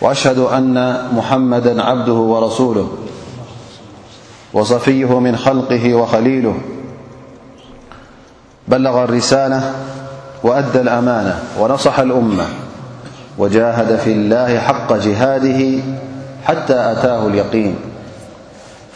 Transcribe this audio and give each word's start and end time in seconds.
وأشهد 0.00 0.38
أن 0.38 0.98
محمدا 1.16 1.82
عبده 1.82 2.12
ورسوله 2.12 2.88
وصفيه 4.52 5.18
من 5.20 5.36
خلقه 5.36 5.94
وخليله 5.94 6.54
بلغ 8.68 9.04
الرسالة 9.04 9.72
وأدى 10.42 10.80
الأمانة 10.80 11.38
ونصح 11.60 11.98
الأمة 11.98 12.44
وجاهد 13.38 13.96
في 13.96 14.12
الله 14.12 14.58
حق 14.58 14.92
جهاده 14.92 15.80
حتى 16.44 16.92
أتاه 16.92 17.26
اليقين 17.26 17.74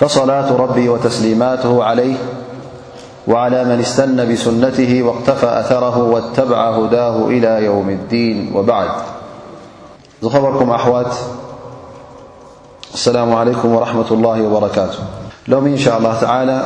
فصلاة 0.00 0.56
ربي 0.56 0.88
وتسليماته 0.88 1.84
عليه 1.84 2.14
وعلى 3.28 3.64
من 3.64 3.80
استن 3.80 4.32
بسنته 4.32 5.02
واقتفى 5.02 5.46
أثره 5.60 6.02
واتبع 6.02 6.70
هداه 6.76 7.26
إلى 7.28 7.64
يوم 7.64 7.90
الدين 7.90 8.52
وبعد 8.56 8.90
خبركم 10.28 10.70
أوات 10.70 11.14
السلام 12.94 13.34
عليكم 13.34 13.68
ورحمة 13.74 14.08
الله 14.10 14.42
وبركاته 14.42 14.98
لوم 15.48 15.66
إن 15.66 15.78
شاء 15.78 15.98
الله 15.98 16.20
تعالى 16.20 16.62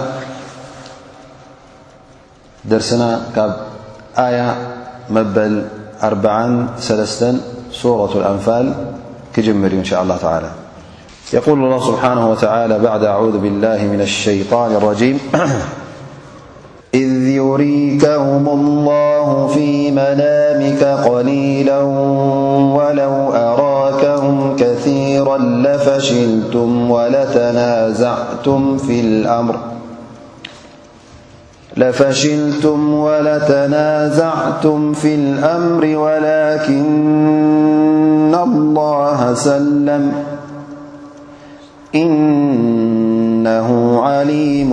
درسنا 2.64 3.08
آية 4.18 4.56
مبلأربعا 5.10 6.68
سلس 6.78 7.24
سورة 7.72 8.12
الأنفال 8.12 8.74
كجمر 9.34 9.70
إن 9.72 9.84
شاء 9.84 10.02
الله 10.02 10.16
تعالى 10.16 10.50
يقول 11.32 11.58
الله 11.58 11.80
سبحانه 11.86 12.30
وتعالى 12.30 12.78
بعد 12.78 13.04
أعوذ 13.04 13.38
بالله 13.38 13.78
من 13.84 14.00
الشيطان 14.00 14.74
الرجيم 14.74 15.18
إذ 16.96 17.28
يريكهم 17.28 18.48
الله 18.48 19.28
في 19.46 19.90
منامك 19.90 20.84
قليلا 21.08 21.82
ولو 22.76 23.32
أراكهم 23.32 24.56
كثيرا 24.56 25.38
لفشلتم 25.38 26.90
ولتنازعتم 26.90 28.78
في 34.94 35.14
الأمر 35.14 35.84
ولكن 35.96 38.34
الله 38.34 39.34
سلم 39.34 40.12
إنه 41.94 44.00
عليم 44.02 44.72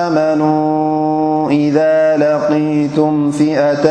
آمنوا 0.09 1.49
إذا 1.49 2.17
لقيتم 2.17 3.31
فئة 3.31 3.83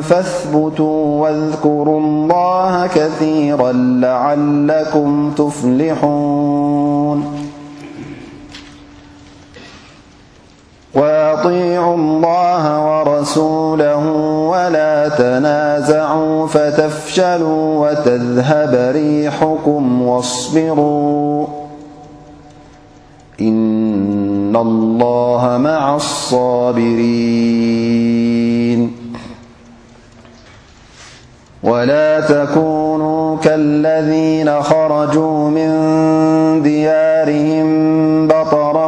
فاثبتوا 0.00 1.22
واذكروا 1.26 2.00
الله 2.00 2.86
كثيرا 2.86 3.72
لعلكم 3.72 5.30
تفلحون 5.38 6.97
وأطيعوا 10.94 11.94
الله 11.96 12.86
ورسوله 12.88 14.06
ولا 14.50 15.08
تنازعوا 15.08 16.46
فتفشلوا 16.46 17.88
وتذهب 17.90 18.90
ريحكم 18.96 20.02
واصبروا 20.02 21.46
إن 23.40 24.56
الله 24.56 25.56
مع 25.62 25.96
الصابرين 25.96 28.92
ولا 31.62 32.20
تكونوا 32.20 33.36
كالذين 33.36 34.62
خرجوا 34.62 35.50
من 35.50 35.68
ديارهم 36.62 38.28
بطرا 38.28 38.87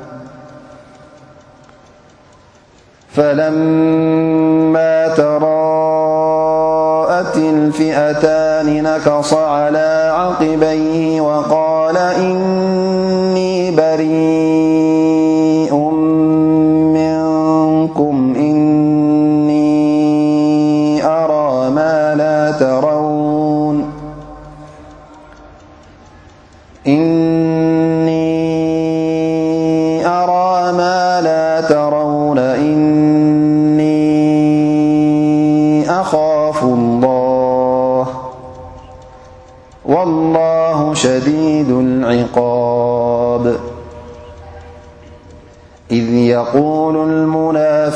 فلما 3.15 5.07
تراءت 5.07 7.37
الفئتان 7.37 8.83
نكص 8.83 9.33
على 9.33 10.13
عقبيه 10.17 11.21
وقال 11.21 11.97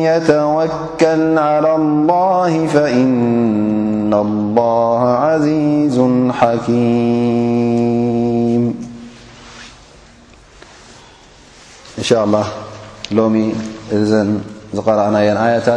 يتوكل 0.02 1.38
على 1.38 1.76
الله 1.76 2.68
فإن 2.68 4.14
الله 4.14 5.04
عزيز 5.10 6.02
حكيمإن 6.32 8.74
شاء 12.04 12.24
الله 12.24 12.44
قرأ 13.94 15.06
آيታ 15.18 15.70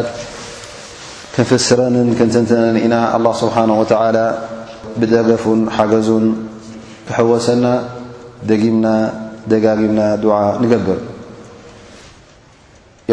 فر 1.37 1.81
الله 1.85 3.33
سبحنه 3.33 3.75
وتعلى 3.81 4.25
بدف 4.97 5.41
حገ 5.79 5.93
كحወሰና 7.07 7.67
دጋمና 8.51 8.87
دع 10.25 10.39
نجبር 10.63 10.99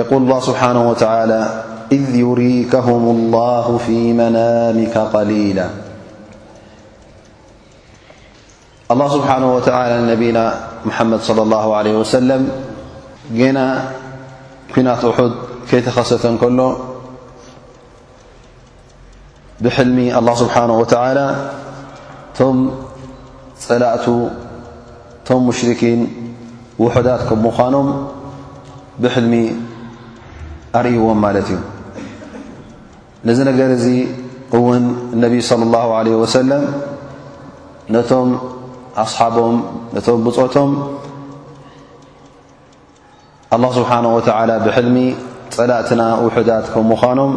يقول 0.01 0.19
الله 0.25 0.39
سبحنه 0.49 0.83
وتعلى 0.91 1.41
إذ 1.91 2.05
يريكهم 2.25 3.03
الله 3.15 3.65
في 3.85 3.97
منامك 4.21 4.95
قليلا 5.15 5.67
الله 8.91 9.07
سبحنه 9.17 9.47
وتعلى 9.55 9.93
نن 10.01 10.15
محمد 10.89 11.19
صلى 11.29 11.41
الله 11.45 11.65
عليه 11.75 11.95
وسلم 12.01 12.41
ኩናት 14.75 15.01
እሑድ 15.07 15.33
ከይተኸሰተንከሎ 15.69 16.59
ብሕልሚ 19.63 19.97
ኣላ 20.19 20.27
ስብሓነ 20.39 20.69
ወተላ 20.79 21.17
ቶም 22.37 22.55
ፀላእቱ 23.65 24.05
ቶም 25.27 25.39
ሙሽርኪን 25.49 26.01
ውሑዳት 26.83 27.21
ከም 27.27 27.39
ምዃኖም 27.47 27.89
ብሕልሚ 29.05 29.33
ኣርእዎም 30.79 31.19
ማለት 31.25 31.47
እዩ 31.53 31.59
ነዚ 33.29 33.39
ነገር 33.51 33.69
እዚ 33.77 33.85
እውን 34.57 34.83
ነቢይ 35.23 35.41
صለ 35.51 35.61
ላه 35.75 35.87
ለ 36.07 36.17
ወሰለም 36.23 36.65
ነቶም 37.95 38.29
ኣስሓቦም 39.03 39.55
ነቶም 39.97 40.19
ብፆቶም 40.25 40.71
ኣላه 43.53 43.71
ስብሓና 43.79 44.05
ወተዓላ 44.17 44.51
ብሕልሚ 44.65 44.97
ፀላእትና 45.55 46.01
ውሑዳት 46.25 46.65
ከም 46.73 46.85
ምዃኖም 46.91 47.31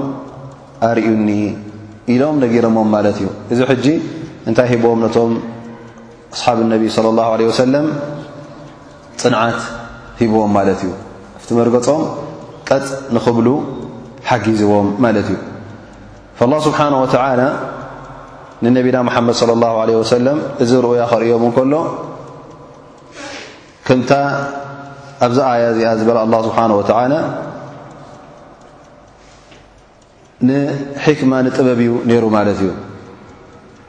ኣርእዩኒ 0.88 1.28
ኢሎም 2.12 2.36
ነጊሮሞም 2.44 2.88
ማለት 2.96 3.16
እዩ 3.20 3.28
እዚ 3.52 3.60
ሕጂ 3.70 3.86
እንታይ 4.48 4.66
ሂቦዎም 4.72 5.00
ነቶም 5.04 5.32
ኣስሓብ 6.34 6.58
ነቢ 6.72 6.82
صለ 6.96 7.06
ላሁ 7.18 7.28
ለ 7.40 7.42
ወሰለም 7.50 7.86
ፅንዓት 9.22 9.60
ሂብዎም 10.20 10.50
ማለት 10.58 10.80
እዩ 10.84 10.90
እብቲ 11.38 11.50
መርገፆም 11.60 12.02
ቀጥ 12.68 12.86
ንኽብሉ 13.16 13.48
ሓጊዝዎም 14.30 14.88
ማለት 15.04 15.28
እዩ 15.32 15.36
ላه 16.52 16.58
ስብሓነ 16.68 16.92
ወተዓላ 17.04 17.42
ንነቢና 18.64 18.96
መሓመድ 19.08 19.34
صለ 19.40 19.50
ላሁ 19.64 19.74
ለ 19.88 19.98
ወሰለም 20.02 20.38
እዚ 20.64 20.70
ርኡያ 20.84 21.02
ኸርእዮም 21.12 21.42
እንከሎ 21.48 21.74
ከምታ 23.88 24.10
ኣብዚ 25.24 25.38
ኣያ 25.50 25.64
እዚኣ 25.72 25.86
ዝበ 26.00 26.08
له 26.30 26.38
ስብሓه 26.42 26.62
و 26.70 27.22
ንሕክማ 30.46 31.32
ንጥበብ 31.44 31.78
እዩ 31.84 31.90
ነይሩ 32.08 32.24
ማለት 32.36 32.58
እዩ 32.62 32.70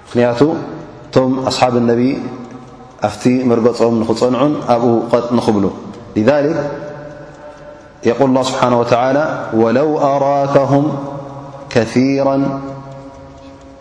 ምክንያቱ 0.05 0.39
እቶም 1.07 1.31
ኣصሓብ 1.49 1.73
اነቢ 1.81 2.01
ኣፍቲ 3.07 3.23
መርገፆም 3.49 3.95
ንኽፀንዑን 4.01 4.53
ኣብኡ 4.73 5.11
ንኽብሉ 5.37 5.65
ذ 6.27 6.29
የል 8.09 8.17
اه 8.21 8.45
ስብሓه 8.49 8.71
و 8.79 8.81
وለው 9.61 9.89
ኣራከهም 10.11 10.85
ከثيራ 11.73 12.27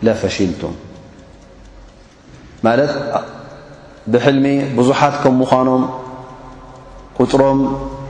ለፈሽልቱ 0.06 0.62
ማለት 2.66 2.92
ብሕልሚ 4.12 4.46
ብዙሓት 4.78 5.14
ከምምኖም 5.22 5.82
ቁፅሮም 7.22 7.60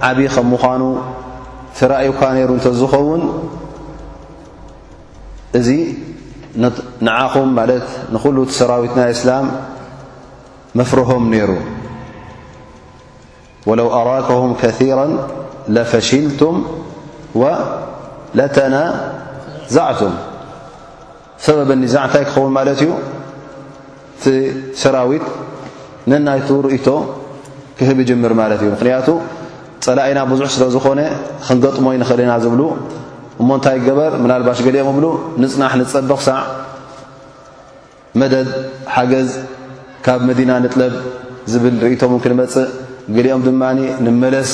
ዓብ 0.09 0.19
ከም 0.35 0.47
ምዃኑ 0.53 0.83
ስራእዩካ 1.79 2.21
ነይሩ 2.37 2.51
እንተዝኸውን 2.59 3.23
እዚ 5.59 5.69
ንዓኹም 7.07 7.49
ማለት 7.59 7.87
ንኩሉ 8.15 8.37
እቲ 8.47 8.53
ሰራዊት 8.59 8.93
ናይ 8.99 9.11
እስላም 9.17 9.47
መፍርሆም 10.79 11.25
ነይሩ 11.35 11.51
ወለው 13.69 13.89
ኣራከም 13.99 14.51
ከثራ 14.63 14.99
ለፈሽልቱም 15.75 16.57
ወለተናዛዕቱም 17.43 20.15
ሰበብ 21.47 21.71
ኒ 21.81 21.83
ዛዕ 21.95 22.05
እንታይ 22.09 22.25
ክኸውን 22.29 22.53
ማለት 22.59 22.79
እዩ 22.87 22.91
ቲ 24.25 24.25
ሰራዊት 24.83 25.27
ነናይቱ 26.11 26.49
ርእይቶ 26.69 26.87
ክህብ 27.79 27.99
ይጅምር 28.03 28.33
ማለት 28.41 28.61
እዩ 28.63 28.69
ምክንያቱ 28.75 29.09
ፀላኢና 29.87 30.21
ብዙሕ 30.31 30.49
ስለ 30.55 30.65
ዝኾነ 30.75 31.01
ክንገጥሞ 31.47 31.87
ይ 31.95 31.99
ንኽእልና 32.03 32.33
ዝብሉ 32.45 32.63
እሞእንታይ 33.43 33.77
ገበር 33.89 34.13
ምናልባሽ 34.25 34.61
ገሊኦም 34.67 34.89
እብሉ 34.93 35.05
ንፅናሕ 35.43 35.73
ንፀበኽ 35.81 36.21
ሳዕ 36.29 36.39
መደድ 38.21 38.49
ሓገዝ 38.95 39.29
ካብ 40.07 40.21
መዲና 40.29 40.51
ንጥለብ 40.65 40.95
ዝብል 41.53 41.75
ርእቶ 41.85 42.03
ውን 42.13 42.21
ክንመፅእ 42.27 42.71
ገሊኦም 43.17 43.43
ድማኒ 43.49 43.79
ንመለስ 44.07 44.53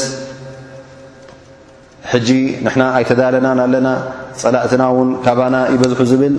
ሕጂ 2.12 2.28
ንሕና 2.66 2.82
ኣይተዳለና 2.98 3.46
ንኣለና 3.58 3.88
ፀላእትና 4.42 4.82
እውን 4.94 5.10
ካባና 5.26 5.56
ይበዝሑ 5.74 6.00
ዝብል 6.10 6.34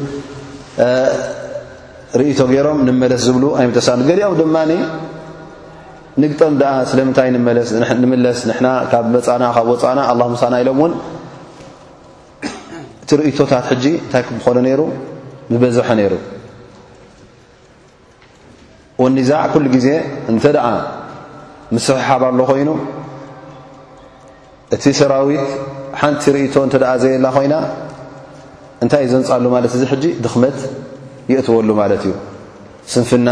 ርእቶ 2.22 2.40
ገይሮም 2.54 2.80
ንመለስ 2.90 3.22
ዝብሉ 3.30 3.44
ኣይተሳ 3.62 3.90
ገሊኦም 4.12 4.36
ድማኒ 4.42 4.72
ንግጠም 6.21 6.54
ደኣ 6.62 6.74
ስለምንታይ 6.89 7.30
ንምለስ 8.01 8.39
ንና 8.50 8.65
ካብ 8.92 9.06
መፃእና 9.13 9.44
ካብ 9.56 9.68
ወፃእና 9.74 10.00
ኣላ 10.12 10.21
ምሳና 10.33 10.56
ኢሎም 10.63 10.80
እውን 10.81 10.94
እቲ 13.04 13.10
ርእቶታት 13.19 13.65
ሕጂ 13.71 13.86
እንታይ 14.04 14.24
ከምኾነ 14.27 14.57
ነይሩ 14.65 14.81
ዝበዝሐ 15.54 15.88
ነይሩ 16.00 16.13
ወኒዛዕ 19.04 19.42
ኩሉ 19.54 19.65
ግዜ 19.75 19.88
እንተ 20.33 20.44
ደኣ 20.57 20.68
ምስሓሓባሎ 21.77 22.39
ኮይኑ 22.50 22.69
እቲ 24.77 24.83
ሰራዊት 25.00 25.50
ሓንቲ 26.01 26.24
ርእቶ 26.36 26.56
እንተ 26.65 26.75
ደኣ 26.83 26.92
ዘየላ 27.06 27.25
ኮይና 27.38 27.56
እንታይ 28.83 29.01
እዩዘንፃሉ 29.07 29.45
ማለት 29.56 29.74
እዚ 29.80 29.83
ሕጂ 29.94 30.04
ድኽመት 30.25 30.57
ይእትወሉ 31.31 31.69
ማለት 31.81 32.04
እዩ 32.10 32.13
ስን 32.92 33.28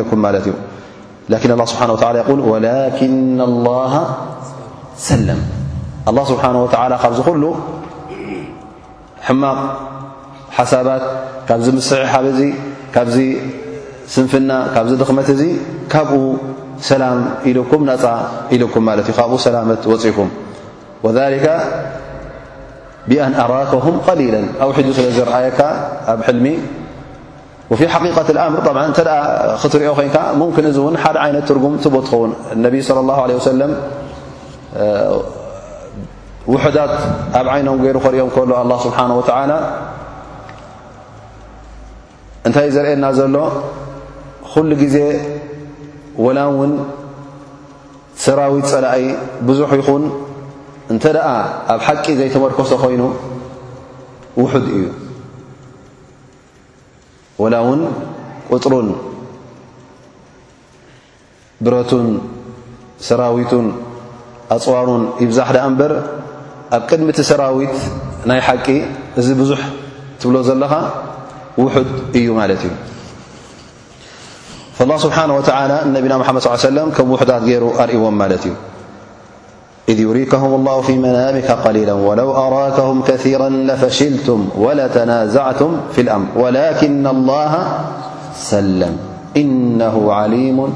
لل 1.31 1.37
ه 1.37 1.39
ي 1.39 2.21
ولكن 2.52 3.19
الله 3.49 3.93
ሰل 5.09 5.28
الله 6.11 6.25
ስሓنه 6.33 6.59
و 7.25 7.35
ሉ 7.43 7.45
ሕማቕ 9.26 9.59
ሓሳባት 10.57 11.02
ካብዚ 11.49 11.67
ስሓ 11.90 12.12
ስንፍና 14.12 14.50
ካ 14.75 14.76
ድኽመት 15.00 15.28
ካብኡ 15.93 16.21
ሰل 16.88 17.02
ኢልኩ 17.50 17.71
ነ 17.88 17.93
ኢ 18.55 18.59
እ 18.64 19.99
ፅك 20.05 20.26
ኣራ 23.17 23.55
ሊ 24.21 24.25
ኣ 24.67 24.69
ስ 24.97 25.00
ዝረአየካ 25.17 25.61
ኣብ 26.12 26.21
ልሚ 26.37 26.47
ሓ 27.81 28.00
ኣምር 28.00 28.61
ክትሪኦ 29.62 29.91
ኮን 29.99 30.67
እ 30.71 31.03
ሓደ 31.05 31.37
ት 31.49 31.57
ርጉም 31.57 31.75
ትኸውን 31.85 32.31
صى 32.88 32.93
له 33.09 33.17
عله 33.25 33.37
ውዳት 36.53 36.95
ኣብ 37.38 37.47
ዓይኖም 37.53 37.77
ገይሩ 37.85 37.97
ሪኦም 38.15 38.31
ስሓه 38.87 39.35
እንታይ 42.49 42.69
ዘርአና 42.77 43.05
ዘሎ 43.19 43.35
ሉ 44.69 44.73
ግዜ 44.83 44.97
ላ 46.37 46.41
ውን 46.59 46.73
ሰራዊት 48.25 48.67
ፀላእ 48.73 49.05
ብዙ 49.49 49.59
ይኹን 49.81 50.03
እንተ 50.92 51.04
ደኣ 51.16 51.26
ኣብ 51.73 51.80
ሓቂ 51.87 52.04
ዘይተመርኮሶ 52.18 52.71
ኮይኑ 52.83 53.02
ውሑድ 54.42 54.66
እዩ 54.76 54.85
ዋላ 57.42 57.54
እውን 57.64 57.80
ቁፅሩን 58.52 58.88
ብረቱን 61.66 62.07
ሰራዊቱን 63.09 63.66
ኣፅዋሩን 64.57 65.04
ይብዛሕ 65.25 65.49
ዳ 65.57 65.66
እንበር 65.71 65.92
ኣብ 66.76 66.83
ቅድሚ 66.90 67.09
ቲ 67.18 67.26
ሰራዊት 67.30 67.76
ናይ 68.30 68.40
ሓቂ 68.49 68.66
እዚ 69.21 69.26
ብዙሕ 69.42 69.61
ትብሎ 70.21 70.37
ዘለኻ 70.49 70.73
ውሑድ 71.62 71.92
እዩ 72.21 72.26
ማለት 72.40 72.62
እዩ 72.68 72.73
ላ 74.88 74.95
ስብሓነ 75.04 75.30
ወተላ 75.38 75.71
ንነቢና 75.88 76.14
መሓመድ 76.23 76.42
ስ 76.47 76.59
ሰለም 76.71 76.88
ከም 76.97 77.09
ውሑዳት 77.14 77.42
ገይሩ 77.49 77.64
ኣርእዎም 77.83 78.14
ማለት 78.23 78.42
እዩ 78.49 78.52
إذ 79.88 80.00
يريكهم 80.00 80.54
الله 80.54 80.80
في 80.80 80.97
منامك 80.97 81.50
قليلا 81.50 81.92
ولو 81.92 82.33
أراكهم 82.37 83.02
كثيرا 83.02 83.49
لفشلتم 83.49 84.49
ولتنازعتم 84.57 85.80
في 85.92 86.00
الأمر 86.00 86.26
ولكن 86.37 87.07
الله 87.07 87.80
سلم 88.35 88.97
إنه 89.37 90.12
عليم 90.12 90.73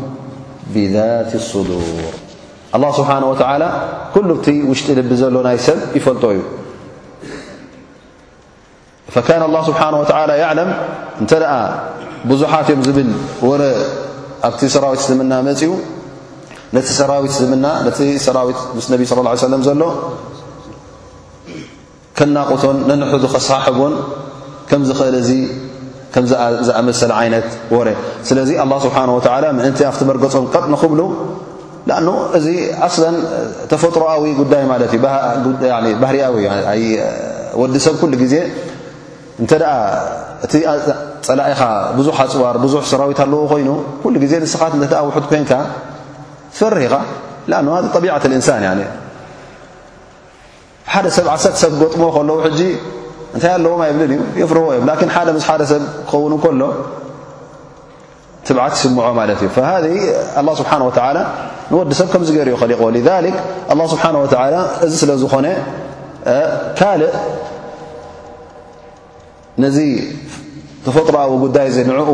بذات 0.75 1.35
الصدورالله 1.35 2.11
سبحانه 2.97 3.31
وتعالى 3.31 3.71
كلشنيفكان 4.15 5.37
الله 9.49 9.63
سبحانه 9.69 9.99
وتعالى 10.01 10.33
يعلم 10.39 10.69
زتسرل 11.21 11.57
ነቲ 16.77 16.87
ሰራዊት 16.99 17.33
ዝምና 17.39 17.67
ነቲ 17.87 17.99
ሰራዊት 18.27 18.61
ምስ 18.77 18.87
ነቢ 18.93 19.03
ስለ 19.11 19.19
ለም 19.55 19.63
ዘሎ 19.69 19.83
ከናቆቶን 22.19 22.79
ነንሕዱ 22.91 23.25
ከሳሕቦን 23.35 23.95
ከምዝኽእል 24.71 25.17
እዚ 25.23 25.31
ከም 26.15 26.25
ዝኣመሰለ 26.69 27.11
ዓይነት 27.21 27.49
ወረ 27.77 27.89
ስለዚ 28.29 28.51
ኣላ 28.65 28.73
ስብሓና 28.87 29.11
ወላ 29.19 29.45
ምእንቲ 29.59 29.79
ኣብቲ 29.91 30.03
መርገፆም 30.13 30.47
ቀጥ 30.55 30.65
ንኽብሉ 30.75 31.01
ንኣኑ 31.89 32.09
እዚ 32.39 32.47
ኣስላ 32.89 33.05
ተፈጥሮኣዊ 33.71 34.25
ጉዳይ 34.41 34.65
ማለት 34.73 34.93
እዩ 34.97 35.01
ባህርያዊ 36.03 36.85
ወዲ 37.61 37.75
ሰብ 37.87 37.95
ኩሉ 38.03 38.13
ግዜ 38.25 38.35
እንተደኣ 39.43 39.73
እቲ 40.47 40.55
ፀላኢኻ 41.29 41.63
ብዙሕ 42.01 42.17
ኣፅዋር 42.27 42.57
ብዙሕ 42.67 42.83
ሰራዊት 42.93 43.19
ኣለዎ 43.27 43.41
ኮይኑ 43.55 43.71
ኩሉ 44.05 44.15
ጊዜ 44.25 44.33
ንስኻት 44.45 44.73
እተ 44.89 44.95
ውሑድ 45.09 45.27
ኮይንካ 45.33 45.53
ፈር 46.59 46.75
ኻ 46.83 46.85
طቢعة 47.97 48.25
እንሳን 48.39 48.65
ሓደ 50.95 51.07
ሰብ 51.17 51.27
ዓሰ 51.35 51.45
ሰብ 51.63 51.71
ክገጥሞ 51.79 52.03
ከለዉ 52.15 52.39
ሕ 52.45 52.49
እንታይ 53.35 53.53
ኣለዎ 53.59 53.75
ይብልን 53.89 54.11
እዩ 54.15 54.23
የፍርህዎ 54.41 54.71
እዮም 54.79 54.89
ሓደ 55.17 55.29
ሓደ 55.49 55.63
ሰብ 55.73 55.83
ክኸውን 56.09 56.33
ከሎ 56.43 56.63
ትዓት 58.47 58.73
ይስምዖ 58.79 59.07
ማለት 59.21 59.41
እዩ 59.45 59.49
ذ 60.49 60.49
ስብሓ 60.61 60.73
ንወዲ 60.81 61.91
ሰብ 62.01 62.09
ከም 62.15 62.23
ገሩ 62.39 62.49
ሊ 62.97 63.01
ذ 63.09 63.11
ه 63.17 63.87
ስብሓ 63.93 64.05
እዚ 64.87 64.93
ስለ 65.03 65.11
ዝኾነ 65.23 65.47
ካልእ 66.81 67.15
ነዚ 69.63 69.79
ተፈጥሮጉዳይ 70.85 71.69
ንኡ 71.89 72.11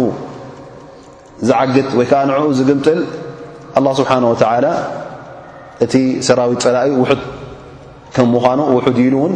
ዝዓግት 1.48 1.88
ወይዓ 1.98 2.12
ንኡ 2.28 2.40
ዝግምጥል 2.58 3.00
ኣه 3.86 3.92
ስብሓነ 4.00 4.24
ወተ 4.32 4.42
እቲ 5.84 5.94
ሰራዊት 6.26 6.60
ፀላእ 6.66 6.92
ው 7.00 7.04
ከም 8.14 8.26
ምኳኑ 8.34 8.60
ውሑድ 8.76 8.98
ኢሉ 9.06 9.14
እውን 9.20 9.34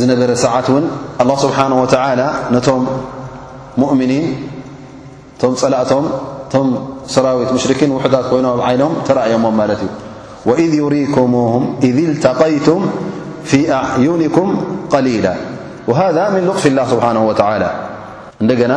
ዝነበረ 0.00 0.30
ሰዓት 0.44 0.66
ውን 0.74 0.84
الله 1.22 1.36
ስبሓنه 1.44 1.76
وتعلى 1.84 2.26
ነቶም 2.54 2.82
مؤمኒን 3.82 4.26
ቶ 5.40 5.42
ፀላእቶም 5.62 6.04
ቶ 6.52 6.54
ሰራዊት 7.14 7.50
مሽرኪን 7.56 7.90
وሑታት 7.96 8.24
ኮይኖም 8.30 8.60
ዓይኖም 8.68 8.92
ተረእيሞ 9.06 9.44
ት 9.58 9.60
እዩ 9.80 9.82
وإذ 10.48 10.70
يريኩمه 10.82 11.50
إذ 11.88 11.96
التقይቱم 12.10 12.80
في 13.50 13.60
أعዩنكም 13.78 14.46
قليل 14.94 15.26
وهذا 15.88 16.22
من 16.34 16.42
لغፊ 16.48 16.64
الله 16.72 16.84
ስبሓنه 16.92 17.22
وتعلى 17.30 17.70
እደና 18.44 18.74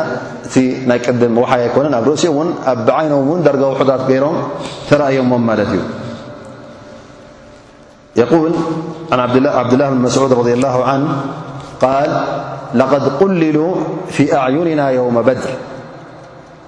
እቲ 0.47 0.55
ናይ 0.89 0.99
ቅድም 1.05 1.33
وሓይ 1.41 1.61
ኣኮነ 1.69 1.85
ኣብ 1.99 2.03
ርእሲኡ 2.09 2.35
ን 2.47 2.49
ኣ 2.73 2.73
ዓይኖም 2.99 3.39
درጋ 3.47 3.61
وሑታት 3.71 4.01
ገይሮም 4.09 4.35
ተረእيም 4.89 5.29
ማለት 5.47 5.69
እዩ 5.75 5.81
يقول 8.15 8.51
عن 9.11 9.19
عبد 9.19 9.73
الله 9.73 9.89
بن 9.89 9.95
مسعود- 9.97 10.33
رضي 10.41 10.53
الله 10.53 10.83
عنه- 10.83 11.21
قال 11.85 12.23
لقد 12.73 13.03
قللوا 13.17 13.75
في 14.09 14.35
أعيننا 14.35 14.89
يوم 14.89 15.21
بدر 15.21 15.49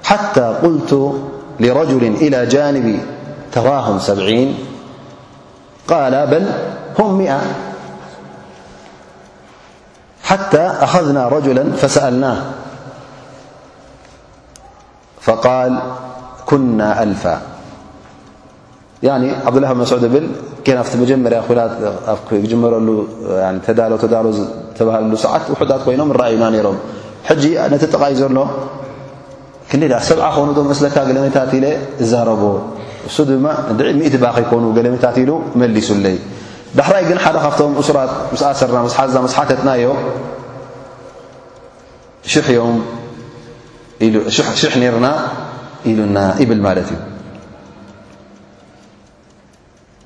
حتى 0.03 0.41
قلت 0.41 1.21
لرجل 1.59 2.03
إلى 2.03 2.45
جانبي 2.45 2.99
تراهم 3.51 3.99
سبعين 3.99 4.57
قال 5.87 6.27
بل 6.27 6.49
هم 6.99 7.17
مئة 7.17 7.41
حتى 10.23 10.61
أخذنا 10.61 11.27
رجلا 11.27 11.71
فسألناه 11.71 12.41
فقال 15.21 15.79
كنا 16.45 17.03
ألفا 17.03 17.41
ዓብላه 19.03 19.71
መስድ 19.79 20.03
ብል 20.13 20.25
ቲ 20.65 20.97
መጀመርያ 21.01 21.39
መረሉ 22.63 22.87
ተሎ 24.03 24.25
ዝተህሉ 24.39 25.11
ሰዓት 25.25 25.43
ውሑዳት 25.53 25.81
ኮይኖም 25.85 26.09
ረዩና 26.21 26.45
ሮም 26.65 26.77
ጂ 27.41 27.43
ነቲ 27.73 27.83
ጠቃይ 27.93 28.13
ዘሎ 28.21 28.37
ክ 29.69 29.73
ሰብዓ 30.09 30.25
ክኮኑዶ 30.33 30.57
መስካ 30.71 30.97
ገለመታት 31.09 31.51
ኢ 31.57 31.59
ዛረቦ 32.11 32.41
እሱ 33.09 33.17
ድማ 33.29 33.45
ክ 34.37 34.41
ኮኑ 34.51 34.63
ገለመታት 34.77 35.15
ኢሉ 35.23 35.31
መሊሱለይ 35.61 36.17
ዳሕራይ 36.79 37.03
ግን 37.09 37.19
ሓደ 37.25 37.35
ካብቶም 37.43 37.73
ሱራት 37.87 38.11
ስሰርናና 38.39 39.27
ስሓተትናዮ 39.33 39.85
ሽሕ 42.33 42.49
ና 45.05 45.09
ኢሉና 45.91 46.17
ብል 46.49 46.59
ማለት 46.67 46.87
እዩ 46.95 47.07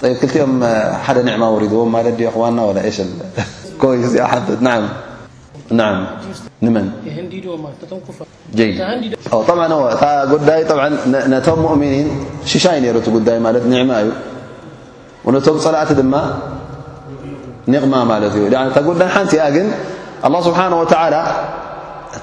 ቲኦም 0.00 0.52
ሓደ 1.06 1.18
ዕማ 1.36 1.44
ዎ 1.54 2.20
ክና 10.68 11.38
ቶም 11.46 11.60
ؤምኒ 11.72 11.94
ሽሻ 12.52 12.64
ጉይ 13.66 13.82
ማ 13.90 14.00
ዩ 14.06 15.40
ቶም 15.46 15.56
ፀላእቲ 15.64 15.90
ድማ 16.00 16.16
ኒቕማ 17.74 17.94
ጉዳይ 18.90 19.08
ሓንቲ 19.16 19.34
ግን 19.56 19.68
لله 20.30 20.40
ስብሓهو 20.48 20.82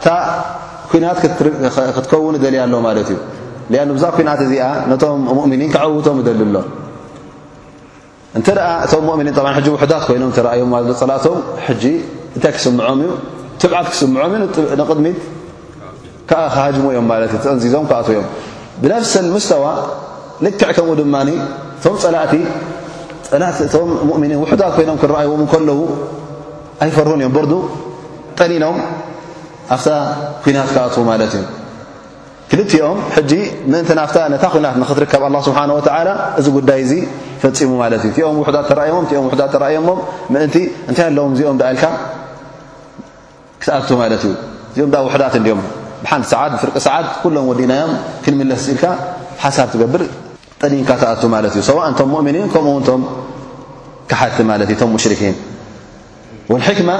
ታ 0.03 0.13
ኩናት 0.91 1.19
ትከውን 1.97 2.35
ደያ 2.45 2.61
ኣሎ 2.67 2.75
ዩ 3.11 3.97
ዛ 4.03 4.07
ናት 4.29 4.39
እዚ 4.47 4.51
ቶም 5.03 5.21
ؤኒ 5.43 5.61
ክعውቶም 5.75 6.17
ል 6.37 6.41
ሎ 6.55 6.57
እተ 8.37 8.47
እቶም 8.83 9.05
ؤምኒ 9.13 9.27
ውዳት 9.81 10.03
ኮይኖም 10.07 10.31
ም 10.71 10.91
ፅላቶም 11.01 11.35
እታይ 12.37 12.51
ክስምዖም 12.55 12.99
ትብዓት 13.61 13.87
ክስምዖም 13.93 14.31
ቅድሚት 14.89 15.19
ሃጅሙ 16.55 16.85
እዮም 16.93 17.11
ዚዞም 17.63 17.85
ኣእዮም 17.99 18.25
ብነፍስ 18.81 19.13
ሙስተዋ 19.35 19.65
ልክዕ 20.45 20.69
ከምኡ 20.77 20.91
ድማ 21.01 21.15
እቶ 21.77 21.85
ፀላ 22.03 22.15
ؤኒ 24.15 24.23
ውዳት 24.43 24.71
ኮይኖም 24.77 24.97
ክረኣይዎም 25.01 25.41
ከለዉ 25.51 25.79
ኣይፈርን 26.83 27.21
እዮም 27.25 27.33
ር 27.45 27.47
ጠኒኖም 28.37 28.77
ኣፍ 29.75 29.85
ኩናት 30.43 30.69
ክኣት 30.75 30.95
ማለት 31.09 31.33
እዩ 31.37 31.43
ክልቲኦም 32.53 32.97
ሕጂ 33.13 33.31
ምእንቲ 33.71 33.89
ናነታ 33.97 34.43
ኮናት 34.53 34.75
ንኽትርከብ 34.81 35.21
ኣላ 35.27 35.35
ስብሓና 35.47 35.69
ወተዓላ 35.77 36.09
እዚ 36.39 36.45
ጉዳይ 36.57 36.81
ዚ 36.89 36.93
ፈፂሙ 37.41 37.71
ማለት 37.81 38.01
እዩ 38.07 38.11
እቲኦም 38.13 38.35
ውሕዳት 38.41 38.65
ተራዮሞም 38.69 39.05
እኦም 39.13 39.25
ውዳት 39.31 39.49
ተራኣዮሞም 39.55 39.99
ምእንቲ 40.33 40.55
እንታይ 40.89 41.03
ኣለዎም 41.11 41.31
እዚኦም 41.35 41.55
ድ 41.61 41.63
ኢልካ 41.71 41.85
ክትኣቱ 43.61 43.89
ማለት 44.01 44.21
እዩ 44.27 44.33
እዚኦም 44.83 44.91
ውሕዳት 45.07 45.33
እዲኦም 45.39 45.61
ብሓንድ 46.03 46.25
ሰዓት 46.33 46.51
ብፍርቂ 46.55 46.75
ሰዓት 46.87 47.07
ኩሎም 47.23 47.47
ወዲናዮም 47.51 47.93
ክንምለስ 48.25 48.65
ኢልካ 48.73 48.85
ሓሳብ 49.45 49.67
ትገብር 49.73 50.03
ጠዲንካ 50.63 50.89
ተኣቱ 51.05 51.23
ማለት 51.35 51.55
እዩ 51.57 51.63
ሰዋእንቶም 51.71 52.09
ሙእምኒን 52.15 52.45
ከምኡውንቶም 52.55 53.01
ክሓቲ 54.11 54.37
ማለት 54.51 54.69
እዩ 54.73 54.77
ቶም 54.83 54.91
ሙሽርኪን 54.97 55.35
والحكمة 56.49 56.99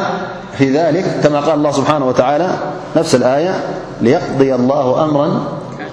في 0.58 0.78
ذلك 0.80 1.06
كما 1.24 1.40
قال 1.40 1.54
الله 1.54 1.72
سبحانه 1.72 2.06
وتعالى 2.08 2.52
نفس 2.96 3.16
الآية 3.16 3.64
ليقضي 4.02 4.56
الله 4.56 5.04
أمرا 5.04 5.40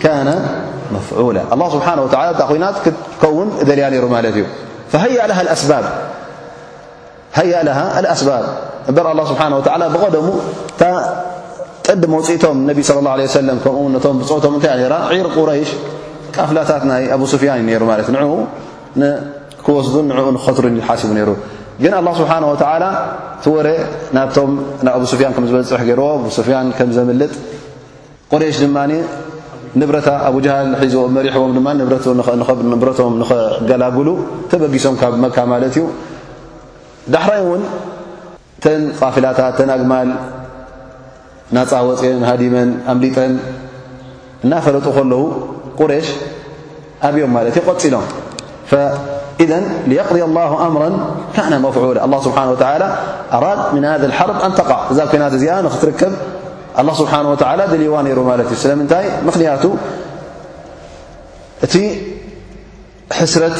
كان 0.00 0.44
مفعولا 0.92 1.40
الله 1.52 1.70
سبحانه 1.72 2.02
وتعلىويناتون 2.02 2.92
ليان 3.62 4.22
هيأ 4.92 5.26
لها 7.62 8.00
الأسباب 8.00 8.44
ر 8.88 9.10
الله 9.10 9.32
بحانه 9.34 9.56
وتعالى 9.56 9.90
بم 11.94 12.10
موتم 12.10 12.50
انبي 12.70 12.82
صلى 12.82 12.98
الله 12.98 13.10
عليه 13.10 13.24
وسلم 13.24 13.60
عير 14.92 15.26
ري 15.48 15.64
فل 16.34 16.58
أبسفيان 16.88 17.70
ግን 21.82 21.92
ኣላ 21.98 22.08
ስብሓን 22.20 22.44
ወተዓላ 22.52 22.84
እቲወረ 23.38 23.68
ናብቶም 24.16 24.50
ናብ 24.86 24.94
ኣብ 24.98 25.02
ስፍያን 25.12 25.32
ከም 25.36 25.44
ዝበፅሕ 25.50 25.80
ገይርዎ 25.88 26.06
ኣብስፍያን 26.20 26.66
ከም 26.78 26.90
ዘምልጥ 26.96 27.32
ቁሬሽ 28.32 28.56
ድማ 28.64 28.78
ንብረታ 29.80 30.08
ኣብ 30.28 30.36
ጃሃል 30.46 30.68
ሒዝዎ 30.80 31.02
መሪሕቦም 31.16 31.52
ድማ 31.56 31.68
ንብረቶም 32.72 33.14
ንኸገላግሉ 33.20 34.08
ተበጊሶም 34.50 34.94
ካብ 35.02 35.14
መካ 35.24 35.36
ማለት 35.52 35.74
እዩ 35.78 35.84
ዳሕራይ 37.14 37.40
እውን 37.44 37.62
ተን 38.66 38.82
ቓፍላታት 39.00 39.54
ተን 39.60 39.70
ኣግማል 39.76 40.10
ናፃወፅን 41.58 42.18
ሃዲመን 42.30 42.70
ኣምሊጠን 42.94 43.32
እናፈለጡ 44.46 44.86
ከለዉ 44.98 45.22
ቁሬሽ 45.80 46.08
ኣብዮም 47.10 47.32
ማለት 47.38 47.54
እዩ 47.60 47.64
ቆፂሎም 47.70 48.06
إذ 49.40 49.54
ليقضي 49.86 50.24
الله 50.24 50.66
أምرا 50.66 50.90
كن 51.36 51.58
مفعل 51.62 51.98
الله 52.04 52.18
ስه 52.20 52.36
و 52.36 52.54
أ 53.32 53.72
من 53.74 53.84
ذ 53.96 54.04
الحርب 54.12 54.36
أن 54.46 54.50
ተقع 54.60 54.78
እዛ 54.92 54.98
كናት 55.12 55.34
ዚ 55.42 55.46
ትከብ 55.82 56.12
الله 56.80 56.94
نه 57.00 57.28
وى 57.30 57.36
ድልዋ 57.72 57.96
ሩ 58.18 58.20
እ 58.52 58.54
ስለምንታይ 58.62 59.04
ምኽንያቱ 59.26 59.64
እቲ 61.66 61.74
ሕስረት 63.20 63.58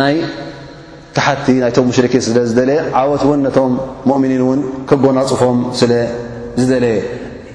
ናይ 0.00 0.14
ተሓቲ 1.16 1.46
ሽን 1.96 2.08
የ 2.76 2.80
ዓወት 3.00 3.22
ቶ 3.56 3.58
ؤ 4.12 4.16
ን 4.18 4.60
ጎናፅፎም 5.04 5.58
ዝለየ 6.70 6.96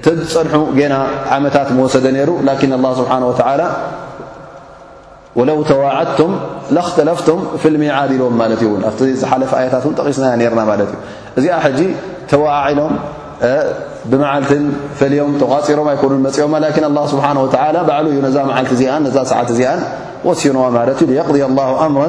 ፀን 0.06 0.92
ና 0.94 0.98
ዓمታት 1.38 1.70
ወሰد 1.86 2.06
ሩ 2.30 2.30
لك 2.50 2.62
ل 2.72 2.74
ه 3.70 3.72
ለ 5.50 5.52
ተዋዓድም 5.70 6.32
ኽተለፍቶም 6.86 7.40
ፍ 7.64 7.72
ሚ 7.82 7.86
ኢልም 8.12 8.40
እ 8.54 8.70
ኣ 8.90 8.92
ዝሓፈ 9.22 9.52
ኣታት 9.64 9.86
ጠቂስና 10.00 10.26
ርና 10.54 10.62
እዚኣ 11.40 11.58
ጂ 11.78 11.82
ተዋሎም 12.32 12.94
ብመዓልትን 14.12 14.64
ፈዮም 15.00 15.30
ተغፂሮም 15.42 15.88
ኣኮኑ 15.94 16.12
መፅኦ 16.26 16.48
ስሓ 17.14 17.26
እዩ 18.14 18.20
ዛ 18.36 18.46
መዓልቲ 18.50 18.74
እዚ 19.10 19.18
ሰዓ 19.32 19.40
እዚ 19.56 19.62
ወሲኖ 20.28 20.58
እዩ 21.12 21.20
قض 21.28 21.38
اله 21.48 21.86
ምራ 21.96 22.04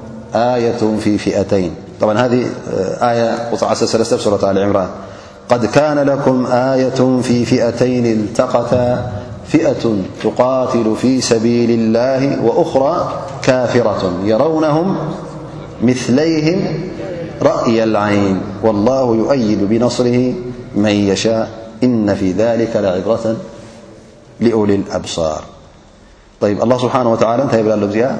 آئبعا 0.33 2.15
هذه 2.19 2.45
آيةسلتسرة 3.01 4.47
على 4.47 4.59
لعمران 4.59 4.87
قد 5.49 5.65
كان 5.65 5.99
لكم 5.99 6.45
آية 6.45 7.21
في 7.23 7.45
فئتين 7.45 8.05
التقتا 8.05 9.11
فئة 9.47 9.95
تقاتل 10.23 10.95
في 11.01 11.21
سبيل 11.21 11.71
الله 11.71 12.45
وأخرى 12.45 13.13
كافرة 13.43 14.13
يرونهم 14.25 14.95
مثليهم 15.83 16.59
رأي 17.41 17.83
العين 17.83 18.41
والله 18.63 19.15
يؤيد 19.15 19.63
بنصره 19.69 20.33
من 20.75 20.91
يشاء 20.91 21.49
إن 21.83 22.15
في 22.15 22.31
ذلك 22.31 22.75
لعبرة 22.75 23.35
لألي 24.39 24.75
الأبصار 24.75 25.41
طيب 26.41 26.63
الله 26.63 26.77
سبحانه 26.77 27.11
وتعالى 27.11 27.45
تللتهاء 27.51 28.19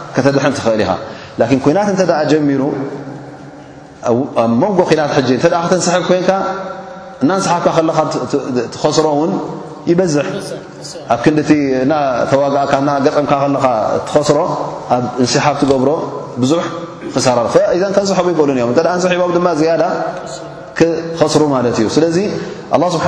ተድ 0.15 0.37
ኮናት 1.65 1.89
ጀሚሩ 2.31 2.61
ኣብ 4.11 4.51
ንጎ 4.61 4.79
ት 5.41 5.53
ተስብ 5.71 5.89
ና 6.29 6.35
እንስሓ 7.35 7.53
ኻ 7.75 7.77
ትስሮ 8.75 9.07
ይበዝሕ 9.89 10.25
ኣብ 11.13 11.19
ክቲ 11.25 11.49
ተዋጋእ 12.31 12.95
ገጠምካ 13.05 13.33
ኻ 13.63 13.67
ትስሮ 14.09 14.37
ኣብ 14.95 15.03
እንስሓብ 15.23 15.55
ትገብሮ 15.61 15.89
ብዙ 16.43 16.51
ክ 17.13 17.59
ከንሰቡ 17.95 18.25
ይሉ 18.31 18.39
እዮም 18.57 18.71
ንስቦም 18.95 19.47
ያ 19.71 19.75
ክኸስሩ 20.79 21.41
ማ 21.53 21.55
እዩ 21.73 21.87
ስለዚ 21.97 22.17
ስብሓ 22.95 23.07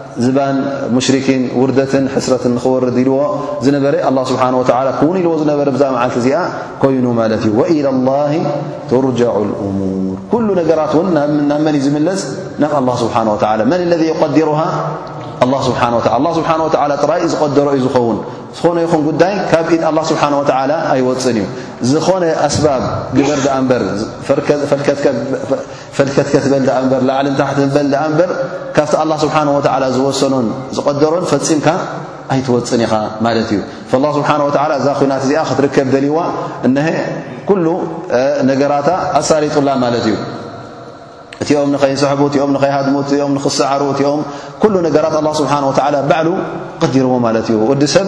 ن 0.17 0.61
مشركن 0.93 1.47
وردة 1.55 2.19
سرة 2.19 2.57
خو 2.57 2.79
ل 2.79 2.85
الله 3.87 4.23
سبانه 4.23 4.57
وتعالى 4.59 4.91
كن 5.01 5.15
ل 5.21 5.95
ع 5.95 6.07
كين 6.81 7.05
الت 7.21 7.45
وإلى 7.47 7.89
الله 7.89 8.31
ترجع 8.89 9.31
الأمور 9.37 10.17
كل 10.31 10.47
نجرات 10.59 10.95
ن 10.95 11.17
ن 12.59 12.65
الله 12.77 12.95
سبحانه 13.03 13.33
وتعالىمن 13.33 13.79
الذي 13.87 14.07
يدرها 14.07 14.67
ስብሓ 15.67 16.51
ወ 16.65 16.67
ጥራይ 17.03 17.21
ዝቀደሮ 17.33 17.67
እዩ 17.75 17.79
ዝኸውን 17.85 18.17
ዝኾነ 18.57 18.77
ይኹን 18.85 19.01
ጉዳይ 19.09 19.33
ካብኢድ 19.51 19.83
ኣላ 19.89 19.99
ስብሓን 20.11 20.33
ወላ 20.39 20.71
ኣይወፅን 20.93 21.37
እዩ 21.41 21.47
ዝኾነ 21.91 22.23
ኣስባብ 22.47 22.83
ግበር 23.17 23.39
ኣ 23.53 23.55
እምበር 23.61 23.81
ፈልከትከት 24.69 25.17
በል 26.51 26.69
ኣ 26.77 26.79
በር 26.91 27.01
ላዓልንታሕቲ 27.09 27.59
በል 27.75 27.93
ኣ 28.01 28.03
እምበር 28.09 28.29
ካብቲ 28.75 28.93
ኣላ 29.03 29.11
ስብሓ 29.23 29.35
ወ 29.55 29.57
ዝሰንዝቀደሮን 29.95 31.25
ፈፂምካ 31.31 31.67
ኣይትወፅን 32.35 32.81
ኢኻ 32.87 32.93
ማለት 33.27 33.49
እዩ 33.55 33.61
ላ 34.03 34.11
ስብሓ 34.17 34.31
ወላ 34.49 34.69
እዛ 34.81 34.87
ኩናት 34.99 35.23
እዚኣ 35.27 35.41
ክትርከብ 35.49 35.87
ደልዋ 35.95 36.19
ነሀ 36.75 36.87
ኩሉ 37.49 37.65
ነገራታ 38.51 38.89
ኣሳሪጡላ 39.21 39.69
ማለት 39.85 40.05
እዩ 40.11 40.15
እቲኦም 41.43 41.69
ንኸይሰሕቡ 41.75 42.21
እም 42.45 42.53
ኸሃድሙ 42.63 42.95
እኦም 43.21 43.31
ኽሰዓሩ 43.45 43.81
እኦም 44.03 44.21
ኩل 44.61 44.73
ነገራት 44.87 45.15
الله 45.21 45.33
ስሓنه 45.41 45.67
و 45.69 45.73
በዕل 46.11 46.27
قዲርዎ 46.81 47.13
ማለት 47.25 47.45
እዩ 47.53 47.57
ዲ 47.81 47.87
ሰብ 47.95 48.07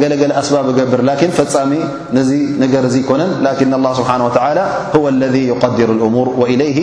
ገለገለ 0.00 0.32
ኣስብ 0.40 0.68
ገብር 0.78 1.00
لن 1.08 1.32
ፈሚ 1.54 1.72
ነዚ 2.16 2.30
ነገር 2.64 2.84
ዚ 2.94 2.96
ኮነን 3.08 3.30
لكن 3.46 3.70
الله 3.78 3.92
ስሓه 4.00 4.18
وى 4.26 4.52
هو 4.96 5.04
الذي 5.14 5.42
يقዲሩ 5.52 5.88
الأሙوር 5.96 6.26
وإليه 6.40 6.78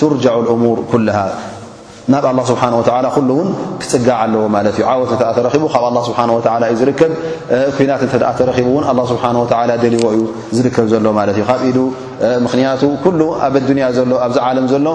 ترجع 0.00 0.32
الأሙوር 0.44 0.76
ኩله 0.92 1.16
ናብ 2.14 2.24
ኣላ 2.30 2.40
ስብሓ 2.50 2.62
ወተላ 2.80 3.06
ኩሉ 3.14 3.28
እውን 3.36 3.48
ክፅጋዓ 3.82 4.16
ኣለዎ 4.24 4.42
ማለት 4.56 4.74
እዩ 4.78 4.82
ዓወት 4.90 5.10
እተ 5.14 5.22
ተረኪቡ 5.38 5.62
ካብ 5.72 5.84
ኣላ 5.88 5.96
ስብሓ 6.08 6.18
ወላ 6.36 6.62
እዩ 6.68 6.74
ዝርከብ 6.80 7.12
ኩናት 7.78 8.02
እተደኣ 8.06 8.30
ተረኪቡ 8.40 8.68
እውን 8.72 8.84
ኣ 8.90 8.92
ስብሓ 9.12 9.24
ወ 9.42 9.46
ደሊዎ 9.84 10.04
እዩ 10.16 10.22
ዝርከብ 10.56 10.86
ዘሎ 10.92 11.06
ማለት 11.18 11.36
እዩ 11.38 11.44
ካብ 11.50 11.62
ኢዱ 11.70 11.78
ምኽንያቱ 12.44 12.82
ኩሉ 13.04 13.20
ኣብ 13.46 13.54
ኣዱንያ 13.62 13.86
ዘሎ 13.98 14.10
ኣብዚ 14.28 14.38
ዓለም 14.48 14.66
ዘሎ 14.72 14.86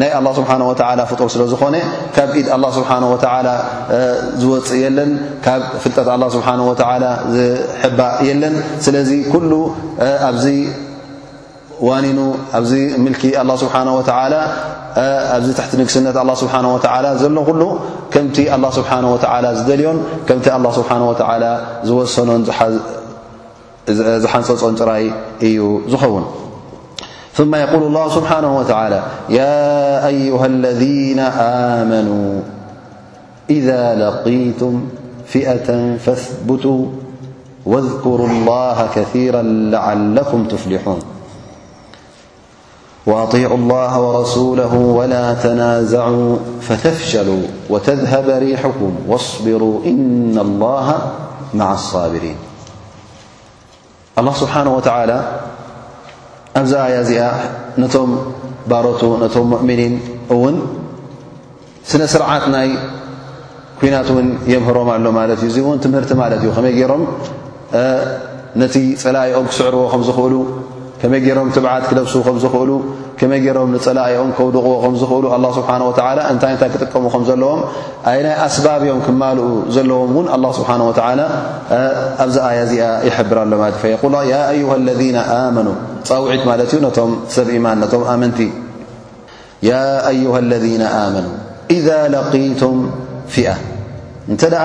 ናይ 0.00 0.10
ኣላ 0.18 0.26
ስብሓ 0.38 0.50
ወተላ 0.70 1.00
ፍጡር 1.12 1.28
ስለዝኾነ 1.34 1.74
ካብ 2.16 2.30
ኢድ 2.40 2.48
ኣላ 2.56 2.64
ስብሓ 2.78 2.90
ወተ 3.14 3.26
ዝወፅእ 4.42 4.80
የለን 4.84 5.12
ካብ 5.46 5.62
ፍልጠት 5.84 6.08
ኣላ 6.16 6.24
ስብሓ 6.38 6.48
ወ 6.70 6.74
ዝሕባ 7.36 8.00
የለን 8.30 8.56
ስለዚ 8.86 9.10
ኩሉ 9.34 9.52
ኣብዚ 10.30 10.46
ዋኒኑ 11.88 12.18
ኣብዚ 12.58 12.72
ምልኪ 13.04 13.22
ኣላ 13.40 13.50
ስብሓን 13.64 13.88
ወተዓላ 13.98 14.34
ኣዚ 14.96 15.46
تح 15.58 15.66
نجسن 15.80 16.06
الله 16.22 16.36
سبحنه 16.42 16.70
وتعلى 16.74 17.10
ዘل 17.22 17.36
ل 17.60 17.64
كمت 18.14 18.36
الله 18.56 18.70
سبحانه 18.78 19.08
وتعلى 19.14 19.48
زدلي 19.60 19.86
كم 20.28 20.38
الله 20.58 20.72
سبحنه 20.80 21.06
وتعلى 21.10 21.50
ዝوسن 21.90 22.28
زሓ 23.96 24.08
ፅራይ 24.80 25.04
እዩ 25.46 25.58
ዝخون 25.92 26.24
ثم 27.38 27.52
يقول 27.64 27.82
الله 27.90 28.06
سبحانه 28.18 28.50
وتعالى 28.60 29.00
يا 29.40 29.60
أيها 30.12 30.46
الذين 30.54 31.20
آمنوا 31.78 32.32
إذا 33.58 33.82
لقتم 34.02 34.74
فئة 35.34 35.68
فاثبتوا 36.04 36.82
واذكروا 37.70 38.28
الله 38.34 38.78
كثيرا 38.96 39.42
لعلكم 39.76 40.40
تفلحون 40.52 41.00
وأطيع 43.06 43.54
الله 43.54 43.94
ورسوله 44.00 44.72
ولا 44.74 45.26
تናاዘعا 45.44 46.14
فተፍሸلا 46.66 47.36
وተذهب 47.72 48.26
ሪحኩም 48.46 48.94
واصبሩ 49.10 49.62
إن 49.90 50.34
الله 50.46 50.86
مع 51.60 51.68
الصاብرን 51.78 52.38
الله 54.18 54.34
ስብሓنه 54.42 54.72
وعلى 54.78 55.16
ኣብዚ 56.60 56.72
ኣያ 56.86 56.94
እዚኣ 57.04 57.22
ነቶም 57.82 58.10
ባሮቱ 58.70 59.02
ነቶም 59.22 59.46
ؤምኒን 59.60 59.94
እውን 60.34 60.56
ስነ 61.90 62.02
ስርዓት 62.12 62.44
ናይ 62.54 62.68
ኩናት 63.80 64.08
ውን 64.16 64.26
የምህሮም 64.52 64.88
ኣሎ 64.94 65.06
ማለት 65.18 65.38
እዩ 65.44 65.48
እዚ 65.52 65.56
ውን 65.66 65.78
ትምህርቲ 65.84 66.10
ማለት 66.22 66.40
እዩ 66.44 66.48
ከመይ 66.56 66.76
ሮም 66.92 67.02
ነቲ 68.62 68.74
ፀላيኦም 69.02 69.46
ክስዕርዎ 69.52 69.84
ከም 69.92 70.02
ዝኽእሉ 70.08 70.34
ከመይ 71.00 71.20
ገይሮም 71.24 71.48
ትብዓት 71.54 71.84
ክለብሱ 71.88 72.12
ከም 72.26 72.36
ዝኽእሉ 72.42 72.70
ከመይ 73.20 73.40
ገይሮም 73.44 73.68
ንፀላእኦም 73.74 74.28
ከውድቕዎ 74.36 74.72
ከም 74.84 74.94
ዝኽእሉ 75.00 75.24
ኣላ 75.36 75.44
ስብሓን 75.56 75.82
ወላ 75.88 76.18
እንታይ 76.32 76.50
እንታይ 76.54 76.70
ክጥቀሙ 76.74 77.04
ከም 77.14 77.22
ዘለዎም 77.28 77.60
ኣይ 78.10 78.18
ናይ 78.26 78.34
ኣስባብ 78.46 78.80
እዮም 78.86 79.00
ክማልኡ 79.06 79.46
ዘለዎም 79.76 80.10
እውን 80.14 80.26
ኣላ 80.36 80.44
ስብሓን 80.58 80.82
ወዓላ 80.90 81.20
ኣብዚ 82.24 82.36
ኣያ 82.50 82.58
እዚኣ 82.68 82.84
ይሕብር 83.08 83.38
ኣሎ 83.44 83.52
ማለት 83.62 83.82
እ 83.86 83.90
ል 84.14 84.16
ያ 84.32 84.38
ኣዩሃ 84.54 84.72
ለذነ 84.88 85.16
ኣመኑ 85.40 85.68
ፀውዒት 86.10 86.42
ማለት 86.50 86.68
እዩ 86.76 86.80
ነቶም 86.86 87.12
ሰብ 87.36 87.48
ኢማን 87.58 87.78
ነቶም 87.84 88.02
ኣመንቲ 88.14 88.40
ያ 89.70 89.82
ኣዩሃ 90.12 90.36
ለነ 90.52 90.82
ኣመኑ 91.02 91.26
ኢዛ 91.76 91.88
ለቂቱም 92.16 92.78
ፊኣ 93.34 93.46
እንተ 94.32 94.42
ደኣ 94.56 94.64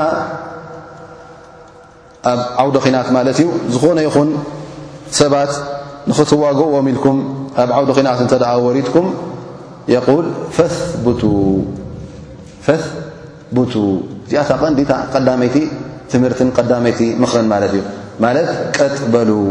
ኣብ 2.34 2.40
ዓውደ 2.64 2.76
ኺናት 2.86 3.08
ማለት 3.20 3.38
እዩ 3.44 3.48
ዝኾነ 3.76 4.00
ይኹን 4.10 4.30
ሰባት 5.20 5.52
ن 6.08 6.14
ووملكم 6.34 7.48
بعودخنات 7.58 8.44
وردكم 8.56 9.14
يقول 9.88 10.32
فاثبتو 10.52 11.60
قميت 14.62 14.92
مر 16.16 16.34
قداميت 16.58 17.02
مر 17.22 17.36
مالمالت 17.42 18.50
طبلو 19.06 19.44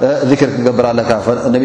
ذانب 0.00 0.38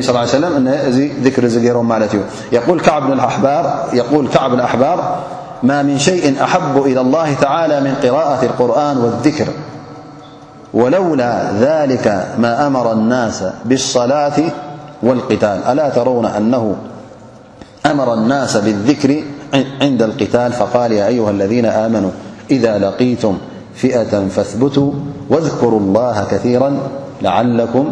صلى 0.01 0.23
الل 0.33 0.63
ليه 0.65 1.31
سمذيقول 1.47 2.79
كعب 2.81 4.53
الأحبار 4.57 5.17
ما 5.63 5.83
من 5.83 5.99
شيء 5.99 6.43
أحب 6.43 6.77
إلى 6.85 7.01
الله 7.01 7.33
تعالى 7.33 7.81
من 7.81 7.95
قراءة 8.03 8.45
القرآن 8.45 8.97
والذكر 8.97 9.47
ولولا 10.73 11.51
ذلك 11.51 12.27
ما 12.37 12.67
أمر 12.67 12.91
الناس 12.91 13.43
بالصلاة 13.65 14.35
والقتال 15.03 15.59
ألا 15.71 15.89
ترون 15.89 16.25
أنه 16.25 16.75
أمر 17.85 18.13
الناس 18.13 18.57
بالذكر 18.57 19.23
عند 19.81 20.01
القتال 20.03 20.51
فقال 20.53 20.91
يا 20.91 21.07
أيها 21.07 21.31
الذين 21.31 21.65
آمنوا 21.65 22.11
إذا 22.51 22.77
لقيتم 22.77 23.37
فئة 23.75 24.27
فاثبتوا 24.27 24.91
واذكروا 25.29 25.79
الله 25.79 26.27
كثيرا 26.31 26.77
لعلكم 27.21 27.91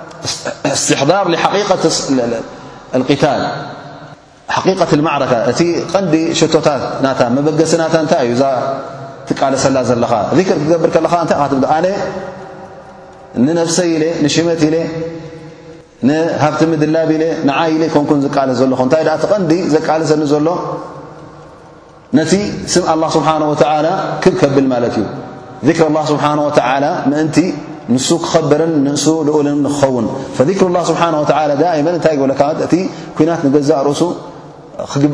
ስትሕዳር 0.81 1.25
ሓ 3.01 3.05
ታል 3.21 3.43
ሓት 4.55 4.91
ማዕረካ 5.07 5.33
እቲ 5.51 5.59
ቀንዲ 5.93 6.13
ሽቶታት 6.39 6.83
መበገሲና 7.37 7.83
እንታይ 8.03 8.21
እዩ 8.27 8.35
ትቃለሰላ 9.29 9.77
ዘለኻ 9.89 10.13
ሪ 10.37 10.41
ትገብር 10.49 10.89
ከለኻ 10.95 11.13
እታይ 11.25 11.39
ኣነ 11.77 11.85
ንነፍሰ 13.45 13.77
ኢ 13.91 13.93
ንሽመት 14.25 14.61
ኢ 14.67 14.71
ንሃብቲ 16.07 16.61
ምድላ 16.71 16.95
ብለ 17.11 17.23
ንዓ 17.49 17.57
ኢ 17.73 17.75
ኮንን 17.93 18.19
ዝቃልስ 18.25 18.57
ዘለኹ 18.61 18.79
እንታይ 18.85 19.03
ቀንዲ 19.31 19.51
ዘቃለሰኒ 19.75 20.23
ዘሎ 20.33 20.47
ነቲ 22.17 22.33
ስም 22.73 22.83
ه 22.89 23.07
ስብሓንه 23.15 23.47
ክብ 24.23 24.33
ከብል 24.39 24.65
ማለት 24.73 24.95
እዩ 24.99 25.05
ሪ 25.67 25.73
ስብሓ 26.11 26.23
ምእንቲ 27.11 27.37
ን 27.89 27.91
ረ 27.95 27.97
ሱ 29.03 29.07
ልን 29.45 29.59
ክኸን 29.59 30.05
ስ 30.09 30.11
ታይ 32.05 32.13
እቲ 32.65 32.73
ኩናት 33.17 33.41
ገዛእ 33.55 33.81
ርእሱ 33.87 34.01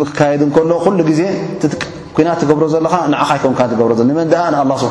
ክካድ 0.10 0.42
ከሎ 0.58 0.72
ሉ 0.98 1.02
ዜ 1.20 1.22
ናት 2.26 2.38
ትገብሮ 2.42 2.64
ዘለካ 2.74 2.94
ኻም 3.32 3.52
መ 4.72 4.74
ስ 4.82 4.84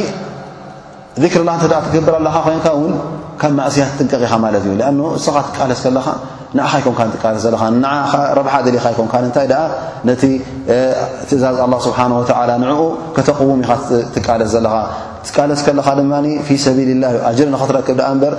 ዚክርላ 1.24 1.50
እተ 1.61 1.64
ትገብር 1.86 2.14
ኣለካ 2.20 2.36
ኮይንካ 2.48 2.66
እውን 2.76 2.92
ካብ 3.40 3.52
ማእስያ 3.61 3.86
ጥንቀቂኻ 3.98 4.32
ማለት 4.46 4.62
እዩ 4.68 4.74
ኣን 4.90 4.98
እስኻ 5.18 5.34
ትቃለስ 5.48 5.80
ከለኻ 5.86 6.07
ንኣኻ 6.59 6.74
ም 6.98 7.11
ትቃስ 7.14 7.36
ዘለኻ 7.44 7.62
ንዓኻ 7.82 8.12
ረብሓ 8.38 8.55
ሊካ 8.74 8.84
ይኮም 8.92 9.09
እንታይ 9.26 9.46
ደ 9.53 9.55
ነቲ 10.09 10.22
ትእዛዝ 11.28 11.57
ስብሓ 11.86 11.98
ንኡ 12.62 12.80
ከተቆውም 13.16 13.59
ኢ 13.66 13.66
ትቃለስ 14.14 14.48
ዘለኻ 14.55 14.74
ትቃለስ 15.26 15.61
ከለኻ 15.66 15.86
ድማ 15.98 16.14
ፊ 16.46 16.48
ሰቢልላ 16.64 17.05
ጅር 17.38 17.46
ክትረክብ 17.61 18.01
በር 18.22 18.34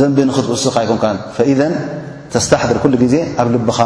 ዘንቢ 0.00 0.16
ንክትውስካ 0.28 0.76
ይም 0.84 1.74
ተስታሕድር 2.34 2.78
ኩሉ 2.82 2.94
ግዜ 3.04 3.14
ኣብ 3.40 3.48
ልብኻ 3.54 3.78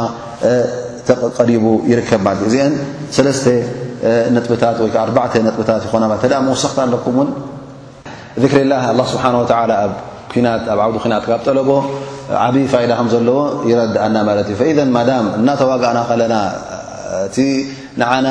ተቀሪቡ 1.09 1.65
ይርከብ 1.91 2.27
እዚአን 2.49 2.73
ጥታ 4.47 4.63
4 5.05 5.39
ጥታት 5.59 5.85
ተ 5.93 6.33
መወሰክቲ 6.49 6.77
ኣለኩምውን 6.87 7.31
ሪላ 8.59 8.73
ስብሓ 9.15 9.25
ኣኣብ 9.41 10.79
ዓውዲ 10.85 10.97
ናትካብ 11.13 11.41
ጠለቦ 11.47 11.69
ዓብዪ 12.45 12.65
ፋይዳ 12.73 12.91
ከም 12.99 13.09
ዘለዎ 13.13 13.39
ይረድአና 13.71 14.17
ማለት 14.29 14.47
እዩ 14.53 14.57
ፈኢ 14.61 14.71
ማዳም 14.97 15.27
እናተዋግእና 15.39 15.99
ከለና 16.09 16.35
እቲ 17.27 17.37
ንዓና 18.01 18.29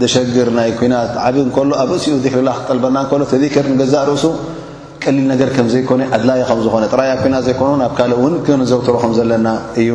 ደሸግር 0.00 0.48
ናይ 0.58 0.70
ኩናት 0.80 1.12
ዓብ 1.24 1.36
እከሎ 1.46 1.70
ኣብ 1.84 1.90
እስኡ 1.96 2.14
ዚክሪላ 2.24 2.50
ክጠልበና 2.58 2.96
እከሎ 3.06 3.20
ተክር 3.32 3.66
ንገዛእ 3.72 4.04
ርእሱ 4.10 4.24
ቀሊል 5.04 5.24
ነገር 5.32 5.48
ከምዘይኮነ 5.56 6.02
ኣድላይ 6.16 6.40
ከም 6.48 6.58
ዝኾነ 6.66 6.84
ጥራያ 6.94 7.10
ኩና 7.22 7.34
ዘይኮኑ 7.46 7.70
ኣብ 7.88 7.92
ካልእ 7.98 8.18
እውን 8.20 8.34
ክንዘውትሮ 8.46 8.94
ከም 9.02 9.12
ዘለና 9.18 9.48
እዩ 9.82 9.90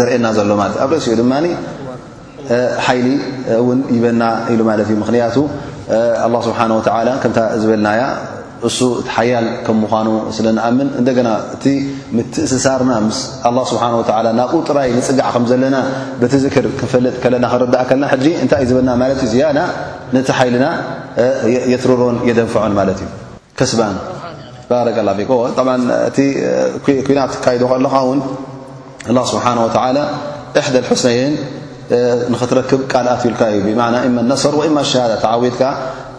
ዘርእየና 0.00 0.26
ዘሎ 0.38 0.50
ማለ 0.62 0.70
እ 0.78 0.82
ኣብ 0.86 0.90
እስኡ 1.00 1.12
ድማ 1.20 1.32
ሓይሊ 2.86 3.08
እውን 3.60 3.80
ይበና 3.96 4.22
ኢሉ 4.52 4.60
ማለት 4.70 4.86
እዩ 4.90 4.96
ምክንያቱ 5.04 5.36
ስብሓ 6.46 6.58
ወተላ 6.78 7.08
ከምታ 7.22 7.38
ዝብልናያ 7.62 8.02
እሱ 8.68 8.78
እቲ 9.00 9.08
ሓያል 9.16 9.46
ከም 9.66 9.76
ምኑ 9.92 10.08
ስለኣምን 10.36 10.88
እንደና 11.00 11.28
እቲ 11.54 11.64
ምትእንስሳርና 12.16 12.92
ስሓ 13.70 13.82
ናብኡ 14.40 14.58
ጥራይ 14.68 14.88
ንፅጋዕ 14.98 15.28
ከዘለና 15.34 15.76
ቲ 16.32 16.38
ዝክር 16.44 16.66
ክፈልጥ 16.80 17.22
ለና 17.34 17.44
ክረእ 17.90 18.00
ና 18.02 18.04
ንታይ 18.44 18.60
እዩ 18.64 18.70
ዝበና 18.70 18.90
ለ 19.10 19.12
እዩ 19.26 19.34
ያና 19.44 19.60
ነቲ 20.16 20.28
ሓይልና 20.38 20.66
የትረሮን 21.72 22.16
የደንፍዖን 22.28 22.74
ማለት 22.80 22.98
እዩ 23.04 23.08
ከስ 23.60 23.72
እቲ 26.10 26.18
ኩናት 27.08 27.32
ካይ 27.46 27.56
ከለኻ 27.72 27.94
ውን 28.10 28.20
ስብሓ 29.32 29.44
እሕደል 30.60 30.84
ስነይን 31.04 31.34
ንክትረክብ 32.32 32.80
ቃልኣት 32.92 33.22
ልካ 33.32 33.40
እዩ 33.56 33.64
ነሰር 34.32 34.54
ሸዳ 34.90 35.12
ተት 35.24 35.60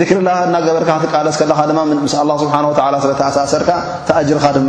ذርላ 0.00 0.28
እናገበርካ 0.46 0.90
ትቃለስ 1.04 1.36
ከለኻ 1.40 1.58
له 1.68 1.76
ስሓه 2.14 2.38
ስ 3.04 3.06
ተኣሳሰርካ 3.20 3.70
ተأጅርኻ 4.08 4.44
ድ 4.56 4.62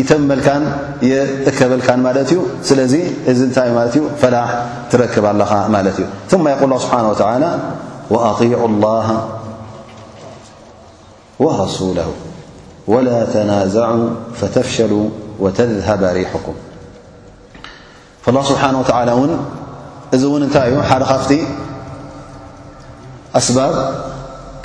ይተመልካን 0.00 0.62
እከበልካን 1.50 1.98
ማለት 2.06 2.28
እዩ 2.32 2.38
ስለዚ 2.68 2.94
እዚ 3.30 3.40
ታይእ 3.56 4.04
ፈላ 4.20 4.36
ትረክብ 4.90 5.24
ለኻ 5.40 5.52
ማት 5.74 5.86
እዩ 5.94 6.06
ث 6.30 6.32
قል 6.60 6.72
ስብه 6.84 7.10
و 7.12 7.24
وأطيع 8.14 8.58
الله 8.70 9.08
ورسله 11.44 12.08
ول 12.92 13.06
ተናاዘع 13.34 13.88
فተፍሸل 14.38 14.92
وተذهب 15.44 16.02
ሪحኩም 16.16 16.56
الله 18.30 18.42
ስሓه 18.50 18.70
ን 19.28 19.30
እዚ 20.14 20.22
ውን 20.32 20.42
እታይ 20.46 20.66
እዩ 20.70 20.74
ሓደ 20.90 21.02
ካ 21.10 21.18
ኣስብ 23.38 23.56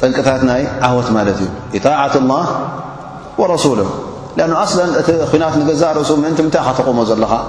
ጠንቅታት 0.01 0.41
ይ 0.61 0.65
ዓወት 0.87 1.07
እዩ 1.33 1.41
طعة 1.87 2.13
الله 2.21 2.43
ورسل 3.41 3.79
ና 4.51 4.63
ዛእ 5.81 5.91
ርእሱ 5.99 6.11
ታይ 6.39 6.59
ተقሞ 6.79 6.99
ዘለኻ 7.09 7.33
ه 7.33 7.47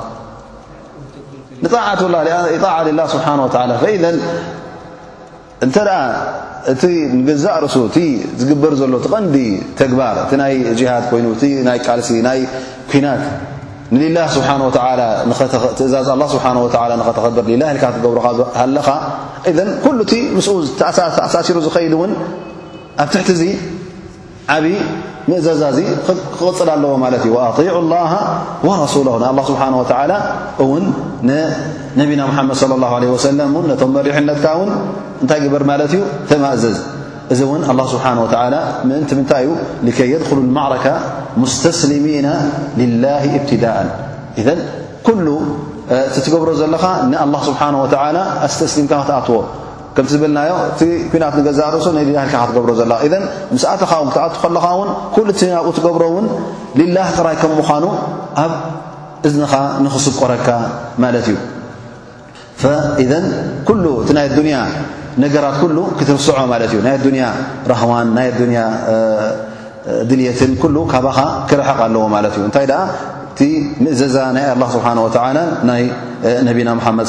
እ 5.65 6.93
እ 7.33 7.37
ዛእ 7.45 7.57
ርእሱ 7.65 7.77
ዝግበር 8.41 8.73
ዘሎ 8.81 8.95
ቐዲ 9.13 9.37
ተግባር 9.81 10.17
ይ 10.55 10.59
ሃ 10.91 11.15
ይኑ 11.21 11.27
ሲ 12.09 12.21
ንላ 13.97 14.19
ስሓه 14.35 14.49
እዛዝ 15.87 16.09
ስ 16.31 16.39
ተኸብር 16.75 17.13
ካ 17.83 17.91
ትገብሩ 17.97 18.17
ሃለኻ 18.61 18.89
ኩሉ 19.85 19.99
እቲ 20.07 20.13
ምስ 20.37 20.47
ኣሳሲሩ 21.27 21.57
ዝኸይድ 21.67 21.95
ውን 22.01 22.13
ኣብ 23.03 23.09
ትሕቲ 23.13 23.29
ዚ 23.41 23.45
ዓብይ 24.57 24.77
ምእዘዛ 25.31 25.63
ዚ 25.77 25.81
ክቅፅል 26.37 26.69
ኣለዎ 26.75 26.93
ማለት 27.05 27.23
እዩ 27.27 27.33
وኣطع 27.37 27.69
الላه 27.83 28.13
وረሱለ 28.67 29.09
ና 29.25 29.27
ስብሓه 29.51 29.73
እውን 30.65 30.85
ነቢና 32.01 32.21
ሓመድ 32.39 32.57
صى 32.63 32.67
ه 33.13 33.17
ሰለ 33.27 33.39
ነም 33.41 33.87
መሪሕነት 33.97 34.45
ውን 34.61 34.71
እንታይ 35.23 35.41
ግበር 35.45 35.63
ማለት 35.71 35.91
እዩ 35.97 36.03
ተማእዘዝ 36.31 36.77
እዚ 37.35 37.41
እውን 37.47 37.63
ስብሓ 37.93 38.05
ምእን 38.89 39.03
ምንታይ 39.19 39.45
እዩ 39.89 39.99
لይ 40.01 40.07
የድሉ 40.13 40.39
ማዕረከ 40.57 40.87
ሙስተስሊሚና 41.43 42.29
ላه 43.05 43.25
ብትዳእ 43.43 44.59
ኩሉ 45.07 45.27
እ 45.95 45.97
ትገብሮ 46.25 46.49
ዘለኻ 46.61 46.85
ን 47.11 47.15
ስብሓ 47.49 47.61
ኣስተስሊምካ 48.47 48.93
ክትኣትዎ 49.03 49.37
ከምቲ 49.97 50.11
ዝብልናዮ 50.15 50.53
እ 50.81 50.87
ኩናት 51.13 51.37
ገዛርእሱ 51.47 51.87
ድካ 52.09 52.35
ትገብሮ 52.51 52.71
ዘለ 52.81 52.93
ምስኣትኻ 53.55 53.93
ት 54.35 54.37
ከለኻ 54.43 54.67
ውን 54.81 54.91
ብኡ 55.17 55.69
ትገብሮ 55.79 56.03
ውን 56.17 56.27
ልላ 56.81 56.97
ቅራይ 57.17 57.37
ከም 57.41 57.53
ምዃኑ 57.61 57.85
ኣብ 58.45 58.53
እዝንኻ 59.29 59.53
ንኽስቆረካ 59.85 60.49
ማለት 61.05 61.27
እዩ 63.05 63.11
ናይ 64.19 64.29
ያ 64.59 64.63
ነራት 65.23 65.57
ክትርስዖ 65.99 66.33
ማለእዩ 66.53 66.73
ናይ 66.87 66.97
ኣያ 67.13 67.29
ረህዋን 67.71 68.09
ና 68.17 68.19
ኣያ 68.51 68.63
ድልትን 70.09 70.51
ሉ 70.75 70.77
ካባኻ 70.93 71.19
ክረሐቕ 71.51 71.79
ኣለዎ 71.87 72.03
ማለት 72.17 72.35
እዩ 72.39 72.43
እንታይ 72.49 72.67
እቲ 73.33 73.41
ምእዘዛ 73.85 74.17
ናይ 74.37 74.45
ላ 74.63 74.65
ስብሓ 74.75 74.87
ናይ 75.71 75.83
ነቢና 76.49 76.71
ሓመድ 76.85 77.07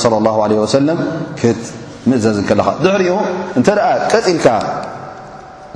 ሰለም 0.76 1.00
ክትምእዘዝ 1.40 2.38
ከለኻ 2.50 2.68
ድሕሪኡ 2.86 3.16
እንተ 3.60 3.68
ደ 3.80 3.88
ቀጢልካ 4.14 4.48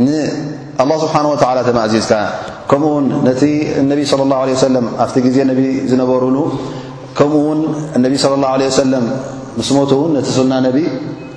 ንኣላ 0.06 0.92
ስብሓን 1.04 1.26
ወላ 1.34 1.58
ተማእዚዝካ 1.70 2.14
ከምኡውን 2.72 3.06
ነቲ 3.28 3.42
ነቢ 3.92 4.00
ሰ 4.12 4.16
ኣብቲ 5.04 5.16
ግዜ 5.26 5.38
ነ 5.50 5.54
ዝነበሩሉ 5.92 6.38
ከምኡውን 7.18 7.60
ነቢ 8.06 8.14
ለ 8.62 8.72
ሰለም 8.82 9.06
ምስ 9.58 9.70
ሞትውን 9.78 10.12
ነቲ 10.18 10.28
ስና 10.38 10.52
ነ 10.66 10.70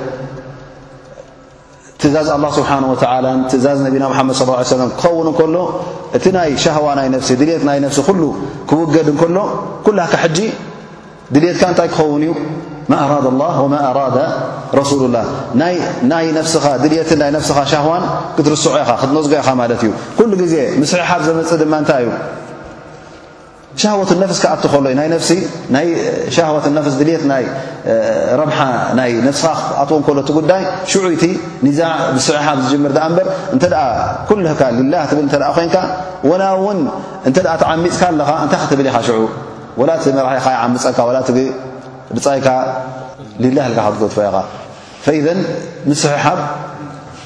ትእዛዝ 2.01 2.28
ላ 2.43 2.47
ስብሓን 2.57 2.84
ላን 3.26 3.39
ትእዛዝ 3.51 3.78
ነቢና 3.88 4.03
ሓመድ 4.20 4.36
ص 4.39 4.41
ሰ 4.72 4.74
ክኸውን 5.01 5.28
ከሎ 5.39 5.55
እቲ 6.18 6.26
ናይ 6.38 6.49
ሻዋ 6.64 6.86
ናይ 6.99 7.07
ሲ 7.28 7.30
ድልት 7.41 7.64
ናይ 7.70 7.78
ነፍሲ 7.86 7.99
ኩሉ 8.07 8.22
ክውገድ 8.70 9.07
ከሎ 9.22 9.38
ኩላካ 9.86 10.14
ሕጂ 10.24 10.38
ድልትካ 11.34 11.62
እንታይ 11.72 11.88
ክኸውን 11.93 12.24
እዩ 12.28 12.32
ማ 12.91 12.93
ኣራዳ 13.05 13.26
ላ 13.41 13.45
ወማ 13.66 13.76
ኣራዳ 13.89 14.18
ረሱሉ 14.80 15.01
ላ 15.16 15.18
ናይ 15.62 15.76
ኻ 16.66 16.66
ድት 16.84 17.12
ናይ 17.24 17.32
ስኻ 17.49 17.57
ሻዋን 17.74 18.03
ክትርስዑ 18.38 18.74
ኢ 18.84 18.84
ክትመዝግ 19.01 19.34
ኢኻ 19.41 19.49
ማለት 19.62 19.82
እዩ 19.86 19.91
ኩሉ 20.20 20.32
ጊዜ 20.43 20.55
ምስሕ 20.82 21.01
ሓብ 21.12 21.22
ዘመፅእ 21.30 21.57
ድማ 21.64 21.74
እንታይ 21.84 22.01
እዩ 22.05 22.09
ሻወት 23.82 24.11
ነፍስ 24.23 24.39
ኣት 24.53 24.63
ሎእዩ 24.86 24.95
ናይ 25.75 25.86
ሻት 26.36 26.65
ነፍስ 26.77 26.93
ድልት 26.99 27.23
ናይ 27.32 27.43
ረብሓ 28.39 28.59
ናይ 28.99 29.11
ነፍስኻ 29.27 29.55
ኣትዎን 29.82 30.01
ከሎ 30.07 30.17
እ 30.32 30.34
ጉዳይ 30.38 30.61
ሽዑ 30.91 31.03
ቲ 31.23 31.25
ዛ 31.79 31.82
ስሑሓ 32.27 32.47
ዝምር 32.71 32.93
በር 33.17 33.27
እንተ 33.55 33.63
ኩካ 34.29 34.61
ልላ 34.79 34.93
ትብ 35.09 35.19
ተ 35.34 35.38
ኮን 35.57 35.71
ና 36.29 36.41
እውን 36.57 36.79
እተ 37.29 37.38
ተዓሚፅካ 37.63 38.01
ኣለኻ 38.13 38.29
እንታይ 38.45 38.63
ትብል 38.71 38.88
ኢኻ 38.91 38.97
ሽዑ 39.07 39.17
ወላ 39.82 39.89
እቲ 39.99 40.05
መራሒኻይዓንፀካ 40.17 40.99
ብጻይካ 42.15 42.47
ላ 43.57 43.61
ካክትትፈኻ 43.77 44.36
ስሑሓ 46.01 46.25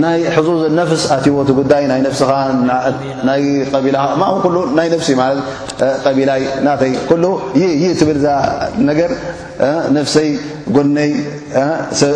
ናይ 0.03 0.19
ሕዙዝ 0.35 0.63
ነፍስ 0.79 1.03
ኣትወት 1.15 1.49
ጉዳይ 1.59 1.85
ናይ 1.91 2.01
ፍስኻ 2.15 2.31
ናይ 3.29 3.43
ቢላ 3.85 3.99
ኩሉ 4.45 4.57
ናይ 4.79 4.89
ነፍሲ 4.95 5.09
ማለት 5.21 5.41
ቀቢላይ 6.05 6.43
ናተይ 6.67 6.93
ኩ 7.09 7.13
ይይ 7.63 7.93
ትብል 8.01 8.19
ዛነገር 8.27 9.13
ነፍሰይ 9.99 10.29
ጎነይ 10.77 11.13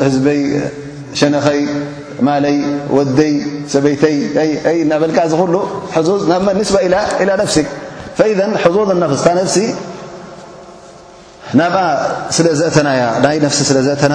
ህዝበይ 0.06 0.40
ሸነኸይ 1.20 1.60
ማለይ 2.28 2.58
ወደይ 2.96 3.32
ሰበይተይ 3.74 4.16
እናበልክ 4.84 5.16
ዚ 5.30 5.34
ክሉ 5.42 5.56
ዙዝ 6.08 6.22
ናብ 6.32 6.42
መኒስባ 6.50 6.76
ኢላ 7.22 7.30
ነፍሲ 7.42 7.58
فإذ 8.16 8.56
حظ 8.58 8.78
نفስታ 9.02 9.28
فሲ 9.44 9.58
ናብኣ 11.60 11.82
ስለ 12.36 12.46
ዘأተና 12.60 12.88
ናይ 13.24 13.36
ሲ 13.54 13.60
ዘأተና 13.88 14.14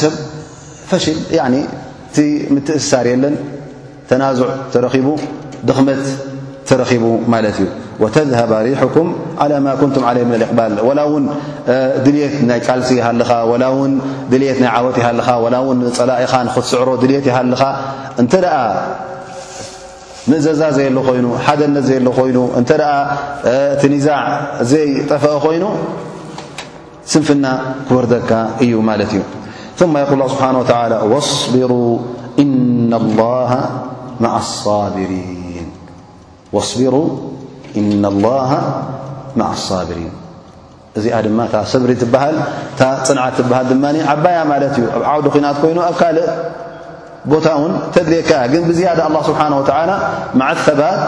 ዜ 0.00 0.08
ታ 1.34 1.48
ኑብ 1.54 2.66
እሳርየለን 2.80 3.34
ተናزع 4.10 4.48
ቡ 5.06 5.08
ድኽመት 5.68 6.02
ረቡ 6.82 7.04
ማ 7.32 7.36
እዩ 7.52 7.58
وተذهب 8.02 8.50
ሪحك 8.68 8.96
على 9.42 9.56
م 9.64 9.66
كን 9.80 9.90
علي 10.08 10.22
لإقል 10.42 10.72
و 11.12 11.18
ድልት 12.04 12.34
ናይ 12.50 12.60
ቃልሲ 12.66 12.90
ልኻ 13.20 13.30
و 13.50 13.52
ድት 14.32 14.58
ና 14.64 14.66
ወት 14.86 14.96
ልኻ 15.18 15.28
ፀላኢኻ 15.98 16.32
ስዕሮ 16.70 16.88
ድልት 17.02 17.26
ልኻ 17.52 17.62
ምእዘዛ 20.30 20.62
ዘየ 20.76 20.88
ሎ 20.96 21.00
ኮይኑ 21.08 21.26
ሓደነት 21.46 21.84
ዘየ 21.88 21.98
ሎ 22.06 22.10
ኮይኑ 22.18 22.36
እንተ 22.58 22.70
ደኣ 22.80 22.92
እቲ 23.74 23.82
ኒዛዕ 23.94 24.18
ዘይጠፍአ 24.70 25.32
ኮይኑ 25.44 25.64
ስንፍና 27.12 27.46
ክወርደካ 27.88 28.30
እዩ 28.64 28.72
ማለት 28.88 29.10
እዩ 29.14 29.88
ማ 29.94 29.98
ል 30.20 30.22
ስብሓ 30.32 31.12
صቢሩ 31.30 31.74
እና 37.80 38.06
لላ 38.14 38.24
ማዓ 39.40 39.40
لصብሪን 39.54 40.14
እዚኣ 40.98 41.14
ድማ 41.26 41.38
ታ 41.52 41.62
ሰብሪ 41.72 41.90
ትበሃል 42.02 42.36
ታ 42.78 42.80
ፅንዓት 43.08 43.34
ትበሃል 43.38 43.64
ድማ 43.70 43.84
ዓባያ 44.14 44.38
ማለት 44.52 44.72
እዩ 44.78 44.84
ኣብ 44.96 45.02
ዓውዲ 45.12 45.26
ኺናት 45.34 45.56
ኮይኑ 45.62 45.78
ኣብ 45.88 45.94
ካእ 46.00 46.16
ቦታ 47.30 47.46
ን 47.70 47.72
ተድልካ 47.94 48.30
ግን 48.52 48.62
ብዝያደ 48.68 48.98
لله 49.10 49.22
ስሓه 49.28 49.54
ዓ 50.48 50.50
ثባት 50.66 51.00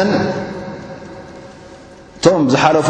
ቶም 2.23 2.41
ዝሓፉ 2.53 2.87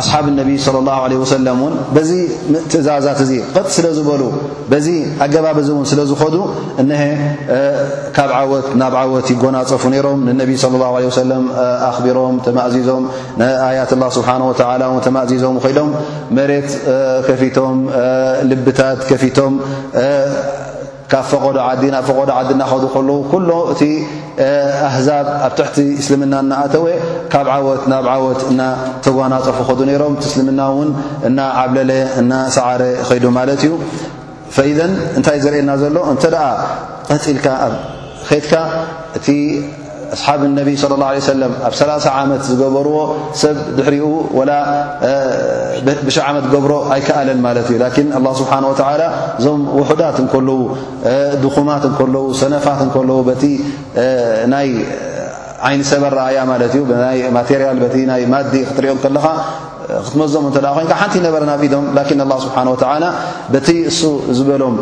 ኣስሓብ 0.00 0.26
ነቢ 0.40 0.50
صለ 0.66 0.76
ላ 0.88 0.92
ለ 1.12 1.14
ሰለምእን 1.32 1.72
በዚ 1.94 2.10
ትእዛዛት 2.72 3.18
እዚ 3.24 3.32
ቅጥ 3.54 3.66
ስለዝበሉ 3.76 4.22
በዚ 4.70 4.86
ኣገባብ 5.24 5.56
እዚ 5.62 5.68
ውን 5.78 5.86
ስለዝኾዱ 5.92 6.36
እሀ 6.82 7.02
ካብ 8.16 8.30
ትናብ 8.70 8.94
ዓወት 9.02 9.26
ይጎናፀፉ 9.32 9.82
ነሮም 9.94 10.20
ንነቢ 10.28 10.50
صለ 10.64 10.82
ሰለም 11.20 11.44
ኣኽቢሮም 11.90 12.36
ተማእዚዞም 12.46 13.04
ንኣያት 13.40 13.92
ላ 14.02 14.10
ስብሓ 14.16 14.28
ወተላ 14.50 14.82
ን 14.96 15.04
ተማእዚዞም 15.08 15.56
ኮዶም 15.66 15.90
መሬት 16.38 16.70
ከፊቶም 17.28 17.76
ልብታት 18.50 19.00
ከፊቶም 19.12 19.54
ካብ 21.12 21.24
ፈቀዶ 21.30 21.56
ዓዲ 21.68 21.82
ናብ 21.92 22.04
ፈቀዶ 22.08 22.30
ዓዲ 22.40 22.50
ናከዱ 22.60 22.84
ከልዉ 22.92 23.16
ኩሎ 23.30 23.50
እቲ 23.72 23.82
ኣህዛብ 24.88 25.26
ኣብ 25.46 25.52
ትሕቲ 25.58 25.76
እስልምና 26.02 26.34
እናኣተወ 26.44 26.84
ካብ 27.32 27.46
ዓወት 27.54 27.82
ናብ 27.92 28.04
ዓወት 28.12 28.40
እናተጓናፀፉ 28.50 29.56
ከዱ 29.70 29.80
ነሮም 29.90 30.14
ቲ 30.20 30.24
እስልምና 30.30 30.60
እውን 30.74 30.90
እና 31.30 31.38
ዓብለለ 31.64 31.90
እና 32.22 32.32
ሰዓረ 32.58 32.82
ኸይዱ 33.10 33.24
ማለት 33.38 33.62
እዩ 33.68 33.72
ኢዘ 34.72 34.78
እንታይ 35.18 35.38
ዘርኤየና 35.46 35.72
ዘሎ 35.82 35.96
እንተደኣ 36.14 36.44
ቀፂልካ 37.10 37.46
ኣብ 37.66 37.74
ትካ 38.30 38.52
እቲ 39.18 39.26
ኣصሓብ 40.14 40.40
اነቢ 40.48 40.68
صለى 40.82 40.94
اله 40.96 41.04
عለه 41.12 41.22
ሰለ 41.30 41.42
ኣብ 41.68 41.74
ሰ 42.04 42.08
ዓመት 42.20 42.42
ዝገበርዎ 42.50 42.94
ሰብ 43.42 43.56
ድሕሪኡ 43.78 44.06
ላ 44.50 44.52
ብሻ 46.08 46.16
ዓመት 46.28 46.44
ገብሮ 46.54 46.72
ኣይከኣለን 46.94 47.38
ማ 47.46 47.48
እዩ 47.62 47.74
ላ 47.82 47.86
ه 47.96 48.30
ስብሓه 48.40 49.04
ዞም 49.44 49.60
ውሑዳት 49.78 50.16
ከዉ 50.32 50.48
ድኹማት 51.44 51.84
ከዉ 51.98 52.14
ሰነፋት 52.40 52.80
ከዉ 52.94 53.08
ቲ 53.42 53.44
ናይ 54.54 54.68
ዓይንሰብ 55.68 56.02
ኣረያ 56.10 56.38
ማ 56.52 56.54
ዩ 56.78 56.80
ማቴርል 57.36 57.78
ማዲ 58.34 58.52
ክትሪኦም 58.70 58.98
ከለኻ 59.04 59.26
ክትመዘሙ 60.06 60.42
እተ 60.50 60.58
ኮን 60.78 60.86
ሓንቲ 61.02 61.14
ነበረና 61.26 61.52
ኢዶም 61.66 61.84
ስብሓه 62.46 63.06
ቲ 63.68 63.68
እሱ 63.92 64.00
ዝበሎም 64.38 64.76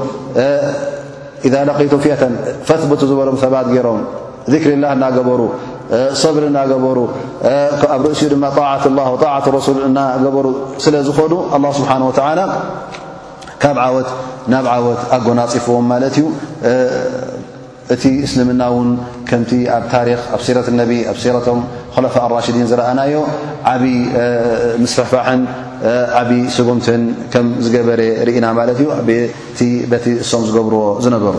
ቀይቱ 1.79 1.95
ን 2.33 2.35
ፈ 2.71 2.99
ዝበሎም 3.11 3.37
ثባት 3.45 3.69
ገሮም 3.77 4.01
ذክሪላህ 4.53 4.91
እናገበሩ 4.97 5.41
ሰብሪ 6.23 6.43
እናገበሩ 6.51 6.99
ኣብ 7.97 8.03
ርእሲኡ 8.07 8.29
ድማ 8.33 8.45
ጣዓት 8.57 8.83
ላ 8.99 9.03
ጣዕት 9.25 9.47
ረሱል 9.59 9.79
እናገበሩ 9.89 10.47
ስለ 10.85 10.95
ዝኾኑ 11.09 11.33
ኣላ 11.57 11.65
ስብሓነ 11.79 12.03
ወተዓላ 12.11 12.41
ካብ 13.63 13.77
ዓወት 13.87 14.11
ናብ 14.53 14.67
ዓወት 14.77 15.01
ኣጎናፅፍዎም 15.17 15.87
ማለት 15.93 16.15
እዩ 16.21 16.27
እቲ 17.95 18.03
እስልምና 18.27 18.63
እውን 18.73 18.89
ከምቲ 19.29 19.53
ኣብ 19.77 19.85
ታሪክ 19.95 20.21
ኣብ 20.37 20.41
ሲረት 20.47 20.67
ነቢ 20.81 20.93
ኣብ 21.13 21.19
ሲረቶም 21.23 21.61
ኮላፋ 21.95 22.15
ራሽዲን 22.37 22.67
ዝረኣናዮ 22.73 23.23
ዓብይ 23.73 23.97
ምስፈሕፋሕን 24.85 25.43
ዓብዪ 26.21 26.33
ስጉምትን 26.57 27.03
ከም 27.35 27.47
ዝገበረ 27.67 28.01
ርኢና 28.29 28.47
ማለት 28.61 28.81
እዩ 28.87 28.89
ቲ 29.61 29.71
በቲ 29.95 30.07
እሶም 30.25 30.45
ዝገብርዎ 30.51 30.83
ዝነበሩ 31.07 31.35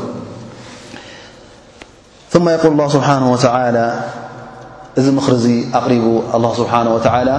ثم 2.29 2.49
يقل 2.49 2.67
الله 2.71 2.87
سبحنه 2.87 3.25
وتعلى 3.33 3.85
እዚ 4.99 5.07
ምሪዚ 5.17 5.45
أقሪب 5.79 6.05
الله 6.37 6.51
سبحنه 6.61 6.89
وتعلى 6.97 7.35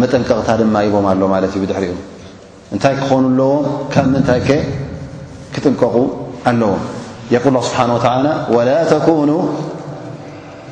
መጠንቀቕታ 0.00 0.48
ድማ 0.60 0.76
يቦ 0.86 0.94
ኣ 1.10 1.12
ድሪ 1.70 1.84
እንታይ 2.74 2.94
ክኾኑ 3.00 3.22
ለዎ 3.40 3.52
ካብ 3.92 4.06
ምንታይ 4.14 4.40
ክጥንቀቁ 5.54 5.94
ኣለዎ 6.50 6.74
يقل 7.34 7.54
اله 7.56 7.68
بحنه 7.72 7.96
وى 8.04 8.34
ولا 8.56 8.78
تكنوا 8.94 9.42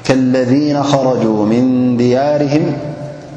كالذين 0.06 0.76
خرجوا 0.92 1.40
من 1.52 1.62
دياርهم 2.02 2.64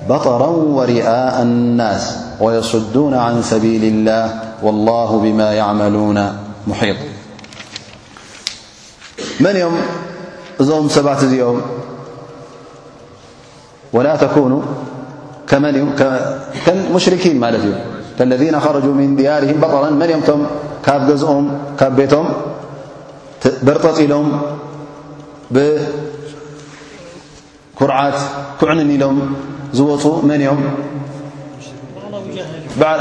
بطرا 0.09 0.49
ورኣء 0.77 1.35
الناس 1.47 2.03
ويصدون 2.43 3.13
عن 3.25 3.35
سبيل 3.51 3.83
الله 3.93 4.23
والله 4.65 5.09
بما 5.25 5.49
يعملون 5.61 6.17
محيط 6.71 6.99
መن 9.43 9.57
ም 9.73 9.83
እዞም 10.63 10.85
ሰባት 10.97 11.21
እዚኦም 11.29 11.59
ولا 13.95 14.13
تكن 14.23 14.53
مሽركين 16.93 17.37
ዩ 17.65 17.71
الذن 18.23 18.55
خرجوا 18.65 18.93
من 19.01 19.11
ديره 19.19 19.51
بط 19.61 19.73
ም 20.39 20.43
ካብ 20.85 21.09
ኦም 21.35 21.45
ካ 21.79 21.83
ቤቶም 21.97 22.27
رጠፂሎም 23.75 24.27
ኩርዓት 27.79 28.17
ኩዕ 28.59 28.69
ሎም 29.01 29.17
ዝوፁ 29.77 30.03
بل 32.79 32.99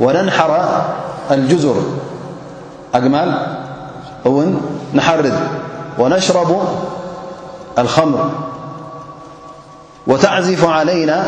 وننحر 0.00 0.82
الجزر 1.30 1.76
أجمل 2.94 3.34
ون 4.26 4.60
نحرد 4.94 5.32
ونشرب 5.98 6.56
الخمر 7.78 8.30
وتعزف 10.06 10.64
علينا 10.68 11.24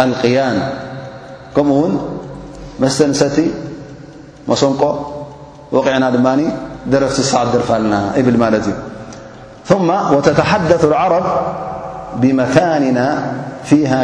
القيان 0.00 0.68
كمون 1.56 2.18
مستنست 2.80 3.42
مسنق 4.48 5.12
وقعنا 5.72 6.10
مان 6.10 6.52
درفت 6.86 7.20
صع 7.20 7.44
درلنا 7.44 8.12
بل 8.16 8.38
مالتي 8.38 8.72
ثم 9.66 9.88
وتتحدث 9.90 10.84
العرب 10.84 11.24
بمكاننا 12.16 13.32
فيها 13.64 14.02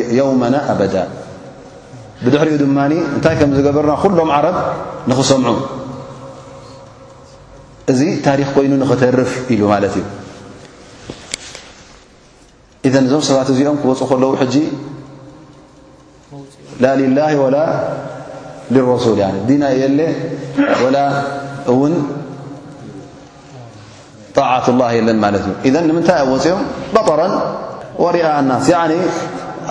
يومنا 0.00 0.60
أبدا 0.72 1.08
ብድሕሪኡ 2.24 2.56
ድማ 2.62 2.78
እንታይ 3.16 3.34
ከም 3.40 3.50
ዝገበርና 3.58 3.92
ኩሎም 4.02 4.30
ዓረብ 4.36 4.56
ንክሰምዑ 5.10 5.50
እዚ 7.92 8.00
ታሪክ 8.26 8.48
ኮይኑ 8.56 8.72
ንኽተርፍ 8.82 9.30
ኢሉ 9.54 9.62
ማለት 9.72 9.94
እዩ 10.00 10.06
እ 12.88 12.90
እዞም 13.04 13.22
ሰባት 13.28 13.48
እዚኦም 13.52 13.76
ክወፁ 13.82 14.00
ከለዉ 14.10 14.32
ሕጂ 14.42 14.54
ላ 16.84 16.92
ልላ 17.00 17.20
ወላ 17.44 17.56
ረሱል 18.90 19.18
ዲና 19.48 19.64
የለ 19.80 19.98
ላ 20.96 21.00
እውን 21.72 21.94
ጣዓት 24.36 24.66
ላ 24.80 24.92
የለን 24.98 25.18
ማለት 25.24 25.44
እዩ 25.50 25.74
እ 25.80 25.84
ንምንታይ 25.90 26.18
ኣብ 26.24 26.30
ወፅኦም 26.34 26.62
በጠራ 26.94 27.22
ወርኣ 28.04 28.24
ኣናስ 28.38 28.68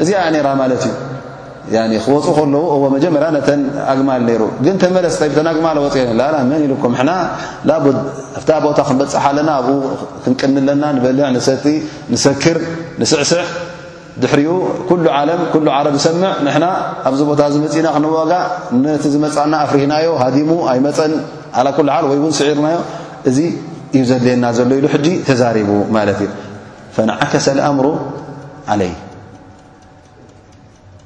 እዚ 0.02 0.10
እዩ 0.22 0.36
ክወፅኡ 2.02 2.30
ከለዉ 2.38 2.62
ዎመጀመርያ 2.82 3.28
ነተን 3.36 3.60
ኣግማል 3.92 4.20
ነይሩ 4.28 4.42
ግን 4.64 4.74
ተመለስተ 4.82 5.20
ብተን 5.30 5.46
ኣግማል 5.52 5.76
ወፅ 5.84 5.94
መን 6.50 6.60
ኢልኩም 6.66 6.92
ና 7.08 7.12
ላ 7.68 7.72
ኣብታ 8.38 8.50
ቦታ 8.64 8.78
ክንበፅሓ 8.88 9.16
ኣለና 9.32 9.50
ኣብኡ 9.60 9.72
ክንቅንለና 10.24 10.82
ንበልዕ 10.96 11.24
ንሰጢ 11.36 11.64
ንሰክር 12.12 12.58
ንስዕስሕ 13.00 13.44
ድሕሪኡ 14.22 14.50
ኩሉ 14.88 15.04
ዓለም 15.20 15.40
ኩሉ 15.54 15.66
ዓረ 15.76 15.86
ዝሰምዕ 15.96 16.30
ንና 16.46 16.64
ኣብዚ 17.08 17.20
ቦታ 17.30 17.40
ዝመፅና 17.54 17.86
ክንዋጋ 17.96 18.32
ነቲ 18.84 19.04
ዝመፃና 19.14 19.52
ኣፍርህናዮ 19.64 20.08
ሃዲሙ 20.22 20.50
ኣይ 20.72 20.78
መፀን 20.86 21.14
ዓ 21.60 21.62
ኩ 21.78 21.78
ዓል 21.96 22.04
ወይውን 22.12 22.34
ስዒርናዮ 22.40 22.78
እዚ 23.30 23.38
እዩ 23.96 24.02
ዘድልየና 24.10 24.46
ዘሎ 24.58 24.70
ኢሉ 24.80 24.86
ሕጂ 24.94 25.06
ህዛሪቡ 25.30 25.70
ማለት 25.98 26.20
እዩ 26.26 26.30
ፈንዓከሰ 26.96 27.46
ኣምሮ 27.70 27.86
ዓለይ 28.72 28.92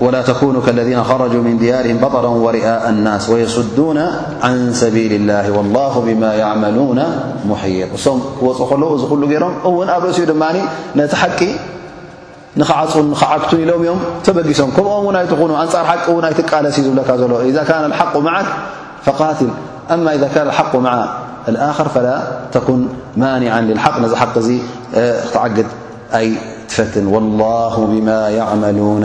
ولا 0.00 0.22
تكون 0.22 0.62
كالذين 0.66 1.04
خرجوا 1.04 1.42
من 1.42 1.58
ديارهم 1.58 1.96
بطرا 1.98 2.28
ورئء 2.28 2.66
الناس 2.88 3.28
ويسدون 3.28 3.98
عن 4.42 4.70
سبيل 4.74 5.12
الله 5.12 5.50
والله 5.58 6.00
بما 6.06 6.34
يعملون 6.34 7.02
محيط 7.48 7.88
እም 8.08 8.18
ክወፅ 8.38 8.70
ለ 8.82 8.86
ሮም 8.90 9.54
ው 9.76 9.80
ኣብ 9.96 10.04
እ 10.10 10.26
ድ 10.28 10.34
ነቲ 11.00 11.12
حቂ 11.22 11.40
نዓ 12.60 12.68
ዓت 13.32 13.50
ኢሎም 13.62 13.82
ም 13.96 13.98
ተበጊሶም 14.26 14.70
ከምኦ 14.76 14.94
ይትኑ 15.24 15.50
أንፃ 15.62 15.74
ቂ 16.04 16.06
ይቃለስ 16.40 16.76
ዝለ 16.86 16.98
ሎ 17.30 17.32
إذ 17.50 17.58
ك 17.68 17.70
الحق 17.88 18.14
معك 18.28 18.48
فقት 19.06 19.40
إذ 20.16 20.24
ك 20.34 20.36
الحق 20.46 20.72
ع 20.92 20.96
الر 21.50 21.88
فلا 21.94 22.14
ተكن 22.54 22.78
نع 23.22 23.54
للحق 23.70 23.98
ዚ 24.12 24.14
حق 24.22 24.36
ክትዓد 24.46 25.66
ኣ 26.20 26.22
ፈት 26.76 26.94
والله 27.14 27.74
ب 28.06 28.08
يون 28.80 29.04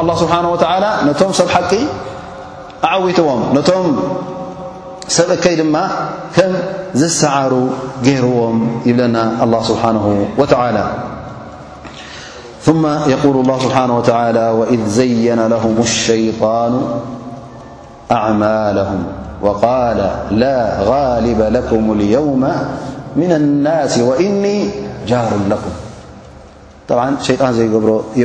الله 0.00 0.14
سبحنه 0.16 0.48
وتعلى 0.52 0.90
ሰብ 1.40 1.48
حቂ 1.56 1.72
أعوتዎم 2.90 3.40
م 3.56 3.60
ሰብ 5.16 5.28
ك 5.44 5.46
ድ 5.58 5.62
ك 6.36 6.38
ዝሰعሩ 7.00 7.52
ገرዎم 8.06 8.58
يبለና 8.88 9.16
الله 9.44 9.60
سبحانه 9.70 10.04
وتعالى 10.40 10.84
ثم 12.66 12.84
يقول 13.14 13.36
الله 13.44 13.58
سبحانه 13.66 13.94
وتعالى 14.00 14.44
وإذ 14.58 14.80
زين 15.00 15.40
لهم 15.54 15.74
الشيطان 15.88 16.72
أعمالهم 18.18 19.00
وقال 19.46 20.00
لا 20.42 20.58
غالب 20.92 21.40
لكم 21.56 21.82
اليوم 21.96 22.42
من 23.20 23.30
الناس 23.40 23.92
وإني 24.08 24.56
جار 25.10 25.30
لكم 25.52 25.74
ط 26.88 26.90
شيጣن 27.28 27.50
زيبሮ 27.58 27.88
ي 28.22 28.24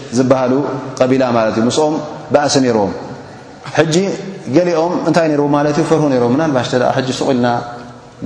ዝበሃሉ 0.17 0.53
ቀቢላ 0.99 1.23
ማለት 1.37 1.55
እዩ 1.59 1.63
ምስኦም 1.69 1.95
ባእሲ 2.33 2.53
ነይርዎም 2.63 2.91
ሕጂ 3.77 3.95
ገሊኦም 4.55 4.93
እንታይ 5.09 5.27
ነይርዎ 5.31 5.45
ማለት 5.57 5.75
እዩ 5.79 5.83
ፈርሁ 5.91 6.05
ነይሮም 6.13 6.31
ምናልባሽ 6.35 6.67
ተ 6.73 6.83
ሕጂ 6.97 7.07
ስቑኢልና 7.17 7.47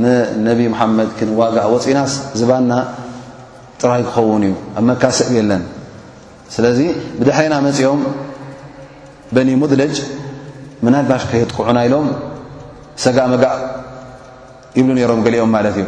ንነቢ 0.03 0.59
ሙሓመድ 0.73 1.09
ክንዋጋዕ 1.17 1.65
ወፂናስ 1.73 2.13
ዝባና 2.39 2.71
ጥራይ 3.81 4.01
ክኸውን 4.07 4.43
እዩ 4.47 4.53
ኣብ 4.77 4.83
መካስዕ 4.89 5.27
የለን 5.39 5.63
ስለዚ 6.55 6.79
ብድሕረና 7.19 7.55
መፂኦም 7.67 8.01
በኒ 9.35 9.49
ሙድለጅ 9.61 9.95
ምናልባሽ 10.85 11.23
ከየጥኩዑና 11.29 11.77
ኢሎም 11.87 12.07
ሰጋእ 13.03 13.27
መጋዕ 13.35 13.55
ይብሉ 14.79 14.91
ነይሮም 14.99 15.21
ገሊኦም 15.25 15.51
ማለት 15.57 15.75
እዩ 15.81 15.87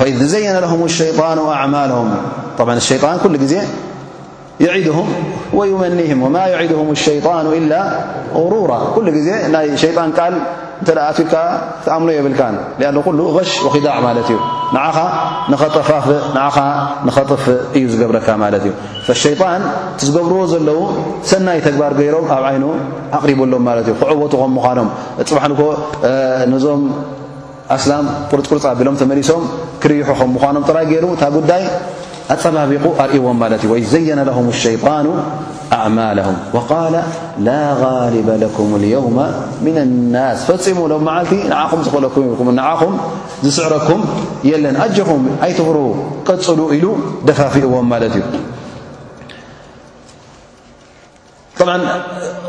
فإذ 0.00 0.16
ዘየነ 0.32 0.64
هም 0.72 0.80
الሸጣ 0.90 1.18
ኣማه 1.60 1.92
اሸጣን 2.82 3.16
ኩ 3.22 3.26
ግዜ 3.44 3.54
يዒድهም 4.64 5.08
ويመኒهም 5.58 6.18
وማ 6.24 6.36
يዒድهም 6.52 6.88
الሸጣኑ 6.96 7.46
إل 7.58 7.72
غሩራ 8.44 8.72
ኩሉ 8.94 9.06
ዜ 9.26 9.28
ናይ 9.54 9.66
ሸጣን 9.82 10.10
ቃል 10.18 10.34
እተ 10.82 10.88
ትልካ 11.16 11.34
ክተኣምኖ 11.80 12.08
የብልካ 12.16 12.40
ኩሉ 13.06 13.18
غሽ 13.36 13.50
ክዳዕ 13.74 13.96
ማለ 14.06 14.16
እዩ 14.24 14.30
ንኻ 14.76 14.96
ንኸጠፋፍእ 15.52 16.20
ኸጠፍ 17.16 17.44
እዩ 17.78 17.84
ዝገብረካ 17.92 18.28
ማለ 18.42 18.54
እዩ 18.62 18.66
ሸጣን 19.24 19.62
ዝገብርዎ 20.08 20.40
ዘለዉ 20.52 20.78
ሰናይ 21.30 21.58
ተግባር 21.66 21.92
ገይሮም 22.00 22.26
ኣብ 22.36 22.44
ዓይኑ 22.50 22.64
ኣቕሪሎም 23.18 23.62
ማለ 23.68 23.78
እዩ 23.86 23.90
ክዕወ 24.02 24.34
ም 24.50 24.52
ምኖም 24.58 24.88
ፅ 25.32 25.42
ዞ 26.66 26.66
እስላም 27.76 28.04
ቁለቁርፃ 28.30 28.64
ኣቢሎም 28.74 28.94
ተመሊሶም 29.00 29.42
ክርይሑኹም 29.82 30.30
ምዃኖም 30.36 30.62
ጥራይ 30.68 30.84
ገይሩ 30.92 31.04
እታ 31.16 31.24
ጉዳይ 31.38 31.62
ኣፀባቢቑ 32.34 32.84
ኣርእዎም 33.02 33.38
ማለት 33.42 33.60
እዩ 33.66 33.70
ወ 33.72 33.76
ዘየነ 33.92 34.20
ለም 34.28 34.48
ሸጣኑ 34.62 35.06
ኣዕማልም 35.76 36.36
ቃ 36.68 36.78
ላ 37.46 37.52
غሊባ 37.82 38.28
ለኩም 38.42 38.70
የው 38.94 39.06
ምን 39.64 39.76
ናስ 40.14 40.42
ፈፂሙ 40.48 40.78
ሎ 40.92 40.98
መዓልቲ 41.08 41.32
ንዓኹም 41.52 41.80
ዝክእለኩም 41.86 42.26
ኩም 42.40 42.50
ንዓኹም 42.58 42.94
ዝስዕረኩም 43.44 44.02
የለን 44.50 44.78
እጅኹም 44.86 45.24
ኣይትብሩ 45.48 45.76
ቀፅሉ 46.30 46.58
ኢሉ 46.78 46.86
ደፋፊኡዎም 47.28 47.88
ማለት 47.94 48.14
እዩ 48.20 48.24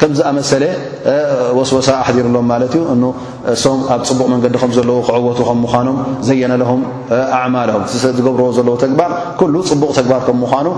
ከዝኣሰ 0.00 0.50
ወስወሳ 1.58 1.88
ኣሓዲሩሎም 2.02 2.46
ማ 2.50 2.56
ዩ 2.74 2.80
ሶም 3.64 3.78
ኣብ 3.94 4.00
ፅቡቕ 4.08 4.26
መንገዲ 4.32 4.54
ዘለ 4.76 4.90
ክዕወቱ 5.08 5.38
ከ 5.48 5.52
ምኖም 5.62 5.96
ዘየነለهም 6.28 6.80
ኣعማه 7.38 7.74
ዝገብርዎ 8.02 8.46
ዘለ 8.58 8.68
ተግባር 8.84 9.10
ፅቡቕ 9.70 9.90
ተግባር 9.98 10.20
ከም 10.28 10.38
ምኑ 10.52 10.68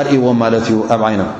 ኣርእዎም 0.00 0.38
ማለት 0.44 0.64
እዩ 0.70 0.76
ኣብ 0.94 1.02
ዓይኖም 1.10 1.30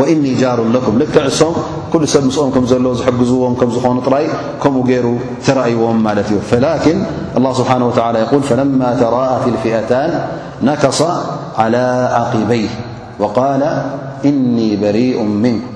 وእن 0.00 0.24
ጃሩ 0.40 0.58
ኩም 0.86 0.94
ልክ 1.02 1.14
ዕሶም 1.26 1.54
ኩ 1.92 1.94
ሰብ 2.14 2.22
ምስኦም 2.28 2.50
ከ 2.54 2.58
ዘ 2.70 2.74
ዝግዝዎም 3.00 3.52
ዝኾኑ 3.74 3.96
ጥራይ 4.08 4.26
ከምኡ 4.62 4.82
ገይሩ 4.90 5.06
ተረእይዎም 5.44 6.00
እዩ 6.22 6.36
له 7.44 7.50
ስሓه 7.60 7.80
و 7.88 7.92
فለ 8.40 8.56
ተرءት 9.02 9.44
فئታን 9.64 10.10
ነكص 10.68 11.00
على 11.62 11.84
ዓقበ 12.22 12.50
وقل 13.22 13.62
እن 14.28 14.56
በريء 14.82 15.18
ك 15.70 15.75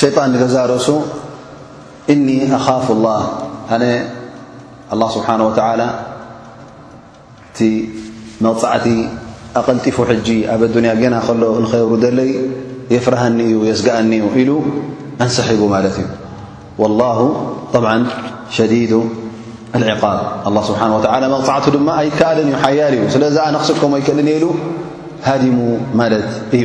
ሸيጣን 0.00 0.32
ገዛ 0.42 0.56
ርእሱ 0.72 0.88
እኒ 2.12 2.26
ኣኻፍ 2.58 2.86
الله 2.96 3.20
ኣነ 3.74 3.84
الله 4.92 5.08
ስብሓه 5.14 5.38
و 5.46 5.50
እቲ 7.48 7.60
መغፃዕቲ 8.44 8.86
ኣቐልጢፉ 9.58 9.96
ሕጂ 10.10 10.28
ኣብ 10.54 10.62
ዱንያ 10.74 10.92
ገና 11.02 11.14
ከሎ 11.26 11.42
ንኸብሩ 11.64 11.92
ዘለይ 12.04 12.32
የፍራሃኒ 12.94 13.38
እዩ 13.50 13.56
የስጋአኒ 13.70 14.10
ዩ 14.22 14.26
ኢሉ 14.40 14.50
ኣንሰሒቡ 15.24 15.62
ማለት 15.74 15.94
እዩ 16.02 16.06
والله 16.82 17.18
ሸዲد 18.56 18.92
العقብ 19.76 20.04
له 20.56 20.62
ስብሓه 20.68 20.86
መغፃዕቱ 21.36 21.64
ድማ 21.76 21.88
ኣይከኣልን 22.02 22.48
እዩ 22.50 22.56
ሓያል 22.64 22.94
ዩ 22.98 23.02
ስለዚ 23.14 23.36
ኣነክስልከም 23.48 23.92
ይክእልን 24.00 24.28
ሉ 24.42 24.46
ሃዲሙ 25.28 25.58
ማለት 26.00 26.28
እዩ 26.58 26.64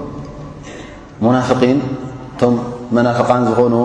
ሙናፍቂን 1.25 1.79
እቶም 2.35 2.53
መናፍቃን 2.97 3.41
ዝኾኑ 3.47 3.75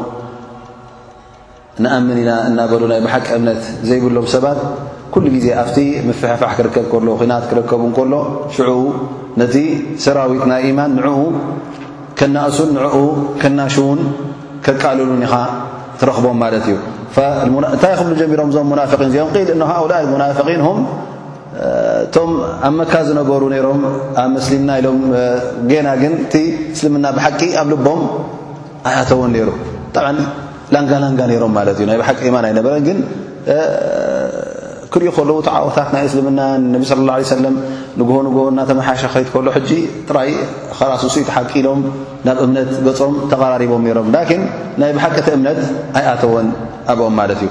ንኣምን 1.85 2.19
ኢና 2.23 2.31
እናበሉ 2.49 2.83
ናይ 2.93 3.01
ብሓቂ 3.07 3.27
እምነት 3.39 3.63
ዘይብሎም 3.89 4.27
ሰባት 4.35 4.59
ኩሉ 5.15 5.25
ግዜ 5.35 5.47
ኣብቲ 5.63 5.77
ምፍሕፋሕ 6.09 6.53
ክርከብ 6.59 6.85
ከሎ 6.93 7.09
ኩናት 7.23 7.45
ክርከቡ 7.51 7.83
ከሎ 7.99 8.13
ሽዑ 8.59 8.71
ነቲ 9.41 9.55
ሰራዊት 10.05 10.45
ናይ 10.53 10.63
ኢማን 10.71 10.93
ንዕኡ 10.99 11.19
ከናእሱን 12.21 12.71
ንዕኡ 12.77 12.97
ከናሽውን 13.43 14.01
ከቃልሉን 14.69 15.21
ኢኻ 15.27 15.35
ትረኽቦም 16.01 16.39
ማለት 16.45 16.65
እዩ 16.71 16.79
እንታይ 17.75 17.95
ክብሉ 17.99 18.15
ጀሚሮም 18.23 18.49
እዞም 18.55 18.67
ሙናፍን 18.75 19.07
እዚኦም 19.11 19.31
ል 19.37 19.45
እ 19.57 19.67
ሃላ 19.73 19.93
ሙናን 20.15 20.33
እቶም 22.05 22.31
ኣብ 22.67 22.73
መካ 22.79 22.93
ዝነበሩ 23.09 23.43
ነይሮም 23.53 23.81
ኣብ 24.23 24.27
ምስሊምና 24.35 24.71
ኢሎም 24.81 24.99
ጌና 25.71 25.89
ግን 26.03 26.13
እቲ 26.25 26.35
እስልምና 26.75 27.07
ብሓቂ 27.17 27.41
ኣብ 27.61 27.69
ልቦም 27.73 28.01
ኣይኣተወን 28.89 29.31
ነይሩ 29.37 29.51
ጣብዓ 29.95 30.09
ላንጋላንጋ 30.75 31.21
ነይሮም 31.31 31.53
ማለት 31.59 31.79
እ 31.83 31.87
ናይ 31.91 31.99
ብሓቂ 32.03 32.19
ኢማን 32.31 32.47
ኣይነበረ 32.49 32.75
ግን 32.89 32.99
ክሪእኦ 34.95 35.13
ከለዉ 35.17 35.37
ቲዓወታት 35.47 35.89
ናይ 35.95 36.05
እስልምና 36.09 36.41
ነቢ 36.75 36.83
ስለ 36.91 37.01
ላ 37.09 37.13
ሰለም 37.35 37.57
ንግሆ 38.01 38.17
ንግሆ 38.27 38.43
እናተመሓሻ 38.53 39.03
ኸት 39.15 39.29
ከሎ 39.35 39.47
ሕጂ 39.57 39.71
ጥራይ 40.09 40.31
ከራስሱኢ 40.79 41.25
ተሓቂ 41.31 41.51
ኢሎም 41.63 41.81
ናብ 42.29 42.39
እምነት 42.45 42.71
ገጾም 42.89 43.15
ተቀራሪቦም 43.33 43.83
ነይሮም 43.89 44.09
ላኪን 44.17 44.45
ናይ 44.83 44.93
ብሓቂ 44.99 45.15
እቲ 45.25 45.29
እምነት 45.39 45.61
ኣይኣተወን 46.01 46.49
ኣብኦም 46.95 47.15
ማለት 47.23 47.41
እዩ 47.47 47.51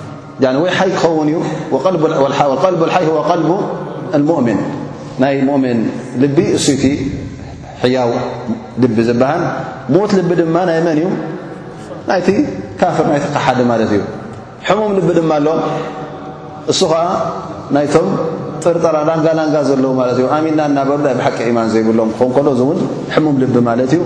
ወይ 0.63 0.71
ሓይ 0.77 0.89
ክኸውን 1.01 1.27
እዩ 1.31 1.77
ቀል 2.63 2.75
ሓይ 2.93 3.03
ቀል 3.29 3.43
ሙእምን 4.29 4.59
ናይ 5.21 5.35
ሙእምን 5.49 5.79
ልቢ 6.23 6.37
እሱ 6.57 6.65
ይቲ 6.75 6.85
ሕያው 7.81 8.09
ልቢ 8.83 8.95
ዝበሃል 9.09 9.43
ሞት 9.93 10.11
ልቢ 10.19 10.29
ድማ 10.41 10.55
ናይ 10.69 10.79
መን 10.85 10.97
እዩ 11.01 11.05
ናይቲ 12.09 12.29
ካፍር 12.81 13.05
ናይቲ 13.11 13.25
ከሓዲ 13.35 13.59
ማለት 13.71 13.91
እዩ 13.95 14.01
ሕሙም 14.67 14.91
ልቢ 14.97 15.07
ድማ 15.19 15.31
ኣሎ 15.41 15.47
እሱ 16.71 16.79
ከዓ 16.91 17.03
ናይቶም 17.75 18.07
ጥርጥራ 18.63 18.95
ላንጋላንጋ 19.09 19.55
ዘለዉ 19.69 19.91
ማለት 20.01 20.17
እዩ 20.19 20.25
ኣሚንና 20.35 20.59
ናበ 20.77 20.89
ብሓቂ 21.19 21.37
ኢማን 21.51 21.69
ዘይብሎም 21.75 22.09
ክኸውን 22.17 22.33
ከሎ 22.41 22.47
እዚእውን 22.55 22.79
ሕሙም 23.15 23.35
ልቢ 23.43 23.55
ማለት 23.69 23.93
እዩ 23.95 24.01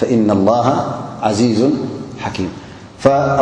ፈኢና 0.00 0.30
ላሃ 0.48 0.66
ዓዚዙ 1.28 1.60
ሓኪም 2.24 2.48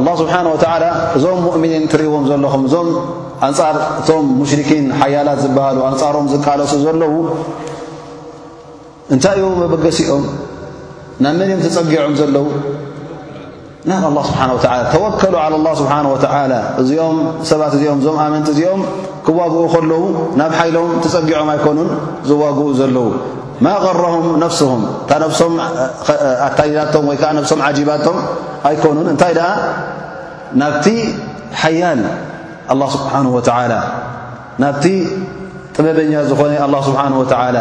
ኣላ 0.01 0.09
ስብሓና 0.21 0.47
ወተዓላ 0.55 0.85
እዞም 1.19 1.39
ሙእምኒን 1.49 1.85
ትርእዎም 1.93 2.25
ዘለኹም 2.31 2.63
እዞም 2.69 2.89
ኣንፃር 3.47 3.77
እቶም 4.01 4.27
ሙሽሪኪን 4.41 4.85
ሓያላት 5.01 5.39
ዝበሃሉ 5.45 5.79
ኣንፃሮም 5.91 6.27
ዝቃለሱ 6.33 6.73
ዘለዉ 6.85 7.15
እንታይ 9.15 9.37
እዮ 9.41 9.47
መበገሲኦም 9.63 10.25
ናነድዮም 11.25 11.61
ትፀጊዖም 11.67 12.15
ዘለዉ 12.21 12.47
ናብ 13.89 14.03
ኣላ 14.09 14.19
ስብሓ 14.29 14.41
ወተዓላ 14.57 14.81
ተወከሉ 14.93 15.35
ዓላ 15.45 15.55
ላ 15.67 15.73
ስብሓን 15.81 16.07
ወተዓላ 16.15 16.53
እዚኦም 16.83 17.19
ሰባት 17.51 17.73
እዚኦም 17.79 17.99
እዞም 18.03 18.17
ኣመንቲ 18.25 18.49
እዚኦም 18.55 18.81
ክዋግኡ 19.27 19.63
ከለዉ 19.75 20.03
ናብ 20.41 20.53
ሓይሎም 20.61 20.91
ትፀጊዖም 21.05 21.51
ኣይኮኑን 21.55 21.91
ዝዋግኡ 22.31 22.61
ዘለዉ 22.81 23.07
ማ 23.65 23.69
ቐረሁም 23.85 24.27
ነፍስም 24.43 24.81
እታ 25.05 25.13
ነሶም 25.23 25.53
ኣታሊናቶም 26.47 27.05
ወይ 27.11 27.17
ከዓ 27.21 27.31
ነብሶም 27.39 27.61
ዓጂባቶም 27.69 28.17
ኣይኮኑን 28.69 29.07
እንታይ 29.13 29.33
ደኣ 29.39 29.49
ናብቲ 30.63 30.87
ሓያል 31.63 32.03
ኣላ 32.75 32.83
ስብሓን 32.97 33.27
ወዓላ 33.37 33.73
ናብቲ 34.65 34.85
ጥበበኛ 35.77 36.13
ዝኾነ 36.31 36.53
ኣላ 36.67 36.75
ስብሓን 36.89 37.15
ወላ 37.23 37.59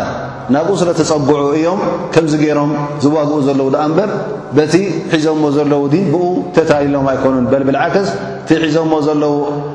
ናብኡ 0.55 0.73
ስለ 0.81 0.89
ተፀጉዑ 0.99 1.41
እዮም 1.59 1.79
ከምዚ 2.15 2.33
ገይሮም 2.43 2.71
ዝዋግኡ 3.03 3.39
ዘለዉ 3.47 3.67
ድኣንበር 3.75 4.09
በቲ 4.57 4.73
ሒዞዎ 5.13 5.45
ዘለዉ 5.57 5.83
ዲ 5.93 5.97
ብኡ 6.13 6.25
ተታሊሎም 6.57 7.07
ኣይኮኑን 7.13 7.47
በልብልዓክስ 7.53 8.09
እቲ 8.45 8.51
ሒዞሞ 8.63 8.91
ዘለዉ 9.05 9.31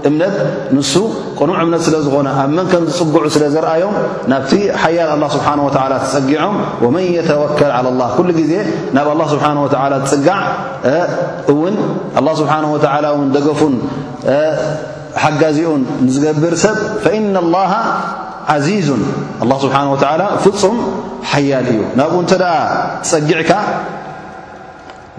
እምነት 0.09 0.35
ንሱ 0.75 0.93
ቆኑዕ 1.39 1.57
እምነት 1.62 1.81
ስለ 1.87 1.95
ዝኾነ 2.05 2.27
ኣብ 2.43 2.51
መን 2.57 2.66
ከም 2.73 2.85
ዝፅጉዑ 2.97 3.25
ስለ 3.37 3.45
ዘርአዮም 3.55 3.95
ናብቲ 4.33 4.51
ሓያል 4.83 5.11
ኣላ 5.14 5.23
ስብሓን 5.37 5.61
ወዓላ 5.66 5.95
ተፀጊዖም 6.05 6.55
ወመን 6.85 7.07
የተወከል 7.16 7.71
ዓላ 7.79 7.87
ላህ 8.01 8.11
ኩሉ 8.18 8.29
ጊዜ 8.41 8.53
ናብ 8.97 9.09
ኣላ 9.14 9.23
ስብሓ 9.33 9.47
ወዓላ 9.64 9.95
ዝፅጋዕ 10.11 10.43
እውን 11.55 11.75
ኣላ 12.21 12.29
ስብሓን 12.41 12.66
ወዓላ 12.75 13.05
ውን 13.16 13.27
ደገፉን 13.37 13.75
ሓጋዚኡን 15.25 15.83
ንዝገብር 16.05 16.55
ሰብ 16.64 16.79
ፈኢና 17.07 17.37
ላሃ 17.57 17.73
ዓዚዙን 18.55 19.03
ኣላ 19.47 19.53
ስብሓነ 19.64 19.85
ወዓላ 19.97 20.23
ፍፁም 20.47 20.79
ሓያል 21.33 21.66
እዩ 21.75 21.81
ናብኡ 22.03 22.14
እንተ 22.25 22.33
ደኣ 22.45 22.55
ትፀጊዕካ 23.03 23.51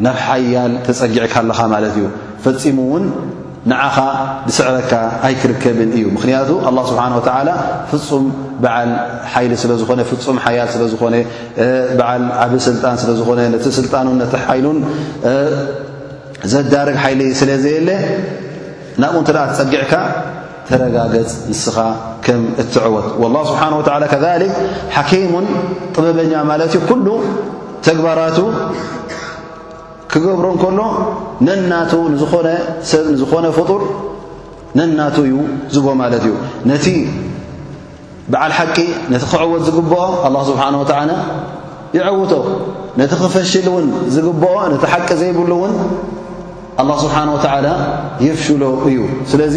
ናብ 0.08 0.18
ሓያል 0.30 0.74
ተፀጊዕካ 0.90 1.34
ኣለኻ 1.44 1.60
ማለት 1.76 1.96
እዩ 2.02 2.08
ፈፂሙውን 2.46 3.04
ንዓኻ 3.70 3.96
ድስዕረካ 4.46 4.94
ኣይክርከብን 5.28 5.90
እዩ 5.96 6.04
ምክንያቱ 6.16 6.50
ኣላ 6.68 6.78
ስብሓን 6.90 7.14
ወተዓላ 7.18 7.50
ፍፁም 7.92 8.24
በዓል 8.64 8.92
ሓይሊ 9.34 9.52
ስለዝኾነ 9.64 10.00
ፍፁም 10.12 10.38
ሓያት 10.46 10.70
ስለዝኾነ 10.76 11.16
በዓል 12.00 12.24
ዓብ 12.46 12.54
ስልጣን 12.68 12.96
ስለዝኾነ 13.02 13.40
ነቲ 13.56 13.66
ስልጣኑን 13.80 14.18
ነቲ 14.22 14.34
ሓይሉን 14.48 14.80
ዘዳርግ 16.54 16.98
ሓይሊ 17.04 17.22
ስለ 17.42 17.50
ዘየለ 17.66 17.90
ናብኡ 19.02 19.16
እንተ 19.22 19.30
ደኣ 19.38 19.46
ትፀጊዕካ 19.54 19.94
ተረጋገፅ 20.70 21.32
ንስኻ 21.52 21.78
ከም 22.26 22.42
እትዕወት 22.62 23.08
ወላ 23.22 23.36
ስብሓን 23.52 23.74
ወላ 23.80 24.04
ከሊክ 24.16 24.54
ሓኪሙን 24.98 25.48
ጥበበኛ 25.96 26.34
ማለት 26.52 26.74
እዩ 26.78 26.82
ኩሉ 26.92 27.08
ተግባራቱ 27.88 28.38
ክገብሮ 30.14 30.48
ከሎ 30.62 30.80
ነና 31.48 31.74
ዝኾነ 33.22 33.46
ፍጡር 33.58 33.84
ነናቱ 34.80 35.16
እዩ 35.28 35.34
ዝቦ 35.76 35.88
ማለት 36.02 36.24
እዩ 36.28 36.34
ነቲ 36.70 36.86
ብዓል 38.34 38.52
ሓቂ 38.60 38.78
ነቲ 39.12 39.24
ክዕወት 39.32 39.62
ዝግብኦ 39.68 40.02
لله 40.26 40.42
ስሓه 40.50 41.18
ይعውቶ 41.98 42.34
ነቲ 43.00 43.12
ክፈሽል 43.22 43.68
ውን 43.76 43.88
ዝግኦ 44.16 44.42
ቲ 44.84 44.86
ሓቂ 44.94 45.08
ዘይብሉ 45.22 45.52
ውን 45.64 45.74
له 46.90 46.96
ስብሓه 47.04 47.24
و 47.34 47.48
የፍሽሉ 48.28 48.64
እዩ 48.90 48.98
ስለዚ 49.32 49.56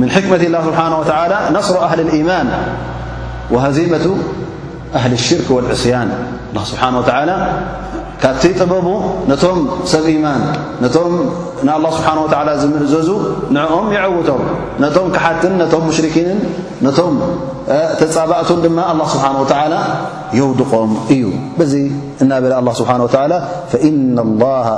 ም 0.00 0.02
ሕክመት 0.14 0.42
ه 0.54 0.64
ስብሓه 0.68 1.46
ነصሮ 1.56 1.76
ኣሊ 1.90 1.98
ማን 2.30 2.46
ሃዚመة 3.64 4.06
ሊ 5.10 5.14
اሽርክ 5.22 5.46
واዑስያን 5.56 6.08
ካብቲ 8.22 8.44
ጥበቡ 8.60 8.86
ነቶም 9.30 9.58
ሰብ 9.90 10.04
ኢማን 10.12 10.40
ነቶም 10.84 11.10
ንኣላ 11.66 11.84
ስብሓን 11.96 12.18
ወተዓላ 12.22 12.50
ዝምእዘዙ 12.62 13.08
ንዕኦም 13.56 13.86
ይዐውቶም 13.96 14.40
ነቶም 14.84 15.06
ክሓትን 15.14 15.52
ነቶም 15.60 15.82
ሙሽርኪንን 15.88 16.40
ነቶም 16.86 17.14
ተጻባእቱን 18.00 18.58
ድማ 18.64 18.78
ኣላ 18.90 19.00
ስብሓን 19.12 19.36
ወተዓላ 19.42 19.74
የውድቆም 20.38 20.90
እዩ 21.14 21.22
በዙ 21.58 21.72
እናበለ 22.22 22.52
ኣ 22.60 22.62
ስብሓና 22.80 23.00
ወዓላ 23.06 23.34
ፈኢና 23.74 24.18
ላሃ 24.42 24.68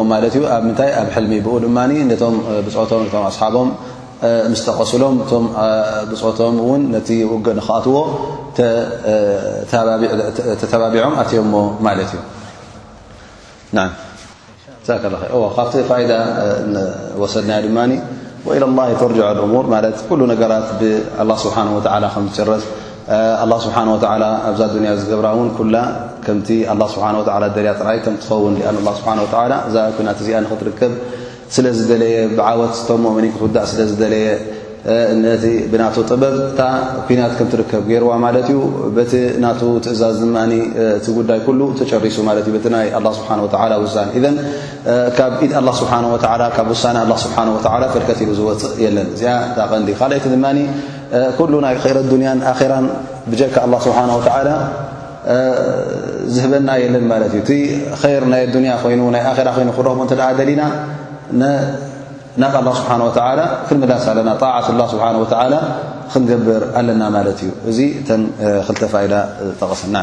ኣብ 0.57 0.65
ታይ 0.81 0.91
ኣብ 1.03 1.07
ልሚ 1.25 1.35
ኡ 1.51 2.09
ድ 2.11 2.17
ብ 2.67 3.15
ኣصሓቦም 3.29 3.69
ተقስሎም 4.67 5.15
ብቶም 5.21 5.45
ኣትዎ 7.77 7.97
ተባቢዖም 10.73 11.13
ኣሞ 11.45 11.55
እ 14.91 15.41
ካብ 15.57 15.69
د 16.11 17.29
ሰድና 17.35 17.53
ድ 17.95 18.03
ኢل 18.57 18.65
الله 18.71 18.87
رع 19.03 19.31
ل 19.37 19.39
ነራ 19.73 20.57
له 21.31 21.37
ስه 21.45 21.57
و 21.77 21.81
ረ 22.49 22.59
ه 23.09 23.09
ስብሓ 23.65 23.75
ኣብዛ 24.47 24.61
ንያ 24.83 24.91
ዝገብራ 25.01 25.27
ውን 25.39 25.49
ኩላ 25.57 25.77
ከምቲ 26.25 26.49
ስ 26.95 26.99
ደያ 27.57 27.71
ጥራይ 27.81 27.99
ከትኸውን 28.05 28.55
ኣ 28.69 28.73
ስብ 28.89 29.35
እዛ 29.69 29.79
ናት 30.07 30.19
እዚኣ 30.23 30.37
ንክትርከብ 30.45 30.93
ስለዝደለየ 31.55 32.15
ብዓወት 32.37 32.75
ቶ 32.89 32.93
ኒን 33.03 33.27
ክትውዳእ 33.35 33.67
ስለዝደለየ 33.73 34.27
ብና 35.73 35.83
ጥበብ 36.11 36.35
እታ 36.49 36.61
ኩናት 37.07 37.33
ከም 37.39 37.49
ትርከብ 37.53 37.85
ገይርዋ 37.91 38.13
ማለት 38.27 38.49
ዩ 38.55 38.59
ቲ 39.13 39.15
ና 39.45 39.47
ትእዛዝ 39.85 40.19
ድ 40.25 40.27
እቲ 40.99 41.07
ጉዳይ 41.19 41.39
ሉ 41.59 41.61
ተጨሪሱ 41.81 42.17
ማ 42.29 42.33
ይ 42.39 42.99
ስ 43.19 43.21
ውን 43.31 44.37
ካብ 45.19 45.33
ኢ 45.47 45.49
ስብ 45.81 45.87
ካብ 46.59 46.69
ሳ 46.83 46.89
ስ 47.25 47.31
ፈልከት 47.95 48.19
ኢሉ 48.25 48.31
ዝወፅእ 48.43 48.75
የለን 48.87 49.09
እዚኣ 49.15 49.31
ዳቐዲ 49.59 49.91
ካይቲ 50.03 50.27
ድማ 50.35 50.47
ኩሉ 51.39 51.53
ናይ 51.65 51.75
ረ 51.97 51.99
ዱንያን 52.13 52.39
ኣራ 52.53 52.73
ብጀካ 53.33 53.57
ه 53.71 53.81
ስብሓه 53.85 54.09
ዝህበና 56.35 56.69
የለን 56.83 57.05
ማለት 57.13 57.33
እዩ 57.39 57.43
እቲ 57.45 57.51
ር 58.23 58.25
ናይ 58.33 58.43
ያ 58.71 58.75
ኮይኑ 58.83 59.03
ናይ 59.15 59.23
ራ 59.49 59.51
ይኑ 59.63 59.71
ክረክቡ 59.79 60.01
እዓ 60.19 60.23
ደሊና 60.41 60.63
ና 61.41 62.43
لله 62.43 62.75
ስብሓه 62.81 63.47
ክልምዳስ 63.69 64.05
ኣለና 64.13 64.31
ጣعት 64.43 64.67
ላ 64.83 64.85
ስብሓه 64.93 65.53
ክንገብር 66.13 66.63
ኣለና 66.79 67.03
ማለት 67.17 67.39
እዩ 67.47 67.51
እዚ 67.71 67.79
ተ 68.11 68.11
ክተፋኢዳ 68.69 69.15
ጠቐሰና 69.61 69.97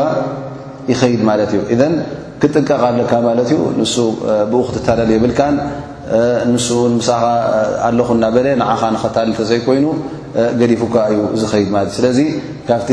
ይኸይድ 0.91 1.21
ማለት 1.29 1.49
እዩ 1.55 1.61
እዘን 1.73 1.93
ክጥቀቕ 2.41 2.81
ኣለካ 2.89 3.13
ማለት 3.27 3.47
እዩ 3.53 3.59
ንሱ 3.79 3.95
ብኡ 4.51 4.61
ክትታደል 4.73 5.09
የብልካን 5.15 5.55
ንሱን 6.53 6.91
ምስኻ 6.99 7.21
ኣለኹ 7.87 8.07
እናበለ 8.17 8.47
ንዓኻ 8.61 8.81
ንኸታልተዘይኮይኑ 8.95 9.85
ገዲፉካ 10.61 10.95
እዩ 11.13 11.19
ዝኸይድ 11.41 11.69
ማለት 11.77 11.91
እ 11.93 11.97
ስለዚ 11.97 12.19
ካብቲ 12.69 12.89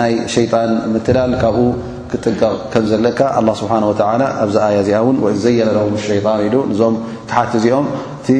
ናይ 0.00 0.12
ሸይጣን 0.34 0.70
ምትላል 0.94 1.32
ካብኡ 1.44 1.66
ክጥቀቕ 2.10 2.54
ከም 2.72 2.84
ዘለካ 2.90 3.18
ኣላ 3.38 3.48
ስብሓን 3.60 3.82
ወተላ 3.90 4.22
ኣብዚ 4.42 4.54
ኣያ 4.66 4.76
እዚኣ 4.84 4.98
ውን 5.06 5.16
ወእ 5.24 5.34
ዘየለለውን 5.44 5.96
ሸይጣን 6.10 6.40
ኢሉ 6.46 6.56
ንዞም 6.70 6.94
ክሓቲ 7.30 7.52
እዚኦም 7.60 7.86
ቲ 8.26 8.36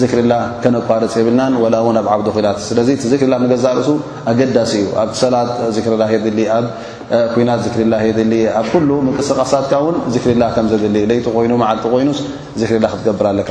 ዜክርላ 0.00 0.32
ከነኳርፅ 0.62 1.14
የብልናን 1.20 1.54
ወላ 1.64 1.74
ውን 1.88 1.98
ኣብ 2.00 2.08
ዓብዶ 2.14 2.28
ኩናት 2.38 2.58
ስለዚ 2.68 2.88
እቲ 2.96 3.04
ዘክሪላ 3.12 3.34
ንገዛርእሱ 3.44 3.88
ኣገዳሲ 4.32 4.72
እዩ 4.82 4.88
ኣብ 5.02 5.12
ሰላት 5.22 5.52
ዜክሪላ 5.76 6.02
የድሊ 6.14 6.40
ኣብ 6.58 6.66
ኩናት 7.34 7.60
ዘክርላ 7.66 7.94
የድሊ 8.08 8.32
ኣብ 8.62 8.66
ኩሉ 8.74 8.88
ምንቅስቃሳትካ 9.06 9.72
ውን 9.86 9.98
ዜክርላ 10.16 10.44
ከም 10.56 10.68
ዘድሊ 10.74 10.96
ለይቲ 11.12 11.26
ኮይኑ 11.36 11.52
ማዓልቲ 11.64 11.86
ኮይኑስ 11.94 12.20
ዜክሪላ 12.62 12.84
ክትገብር 12.94 13.28
ኣለካ 13.32 13.50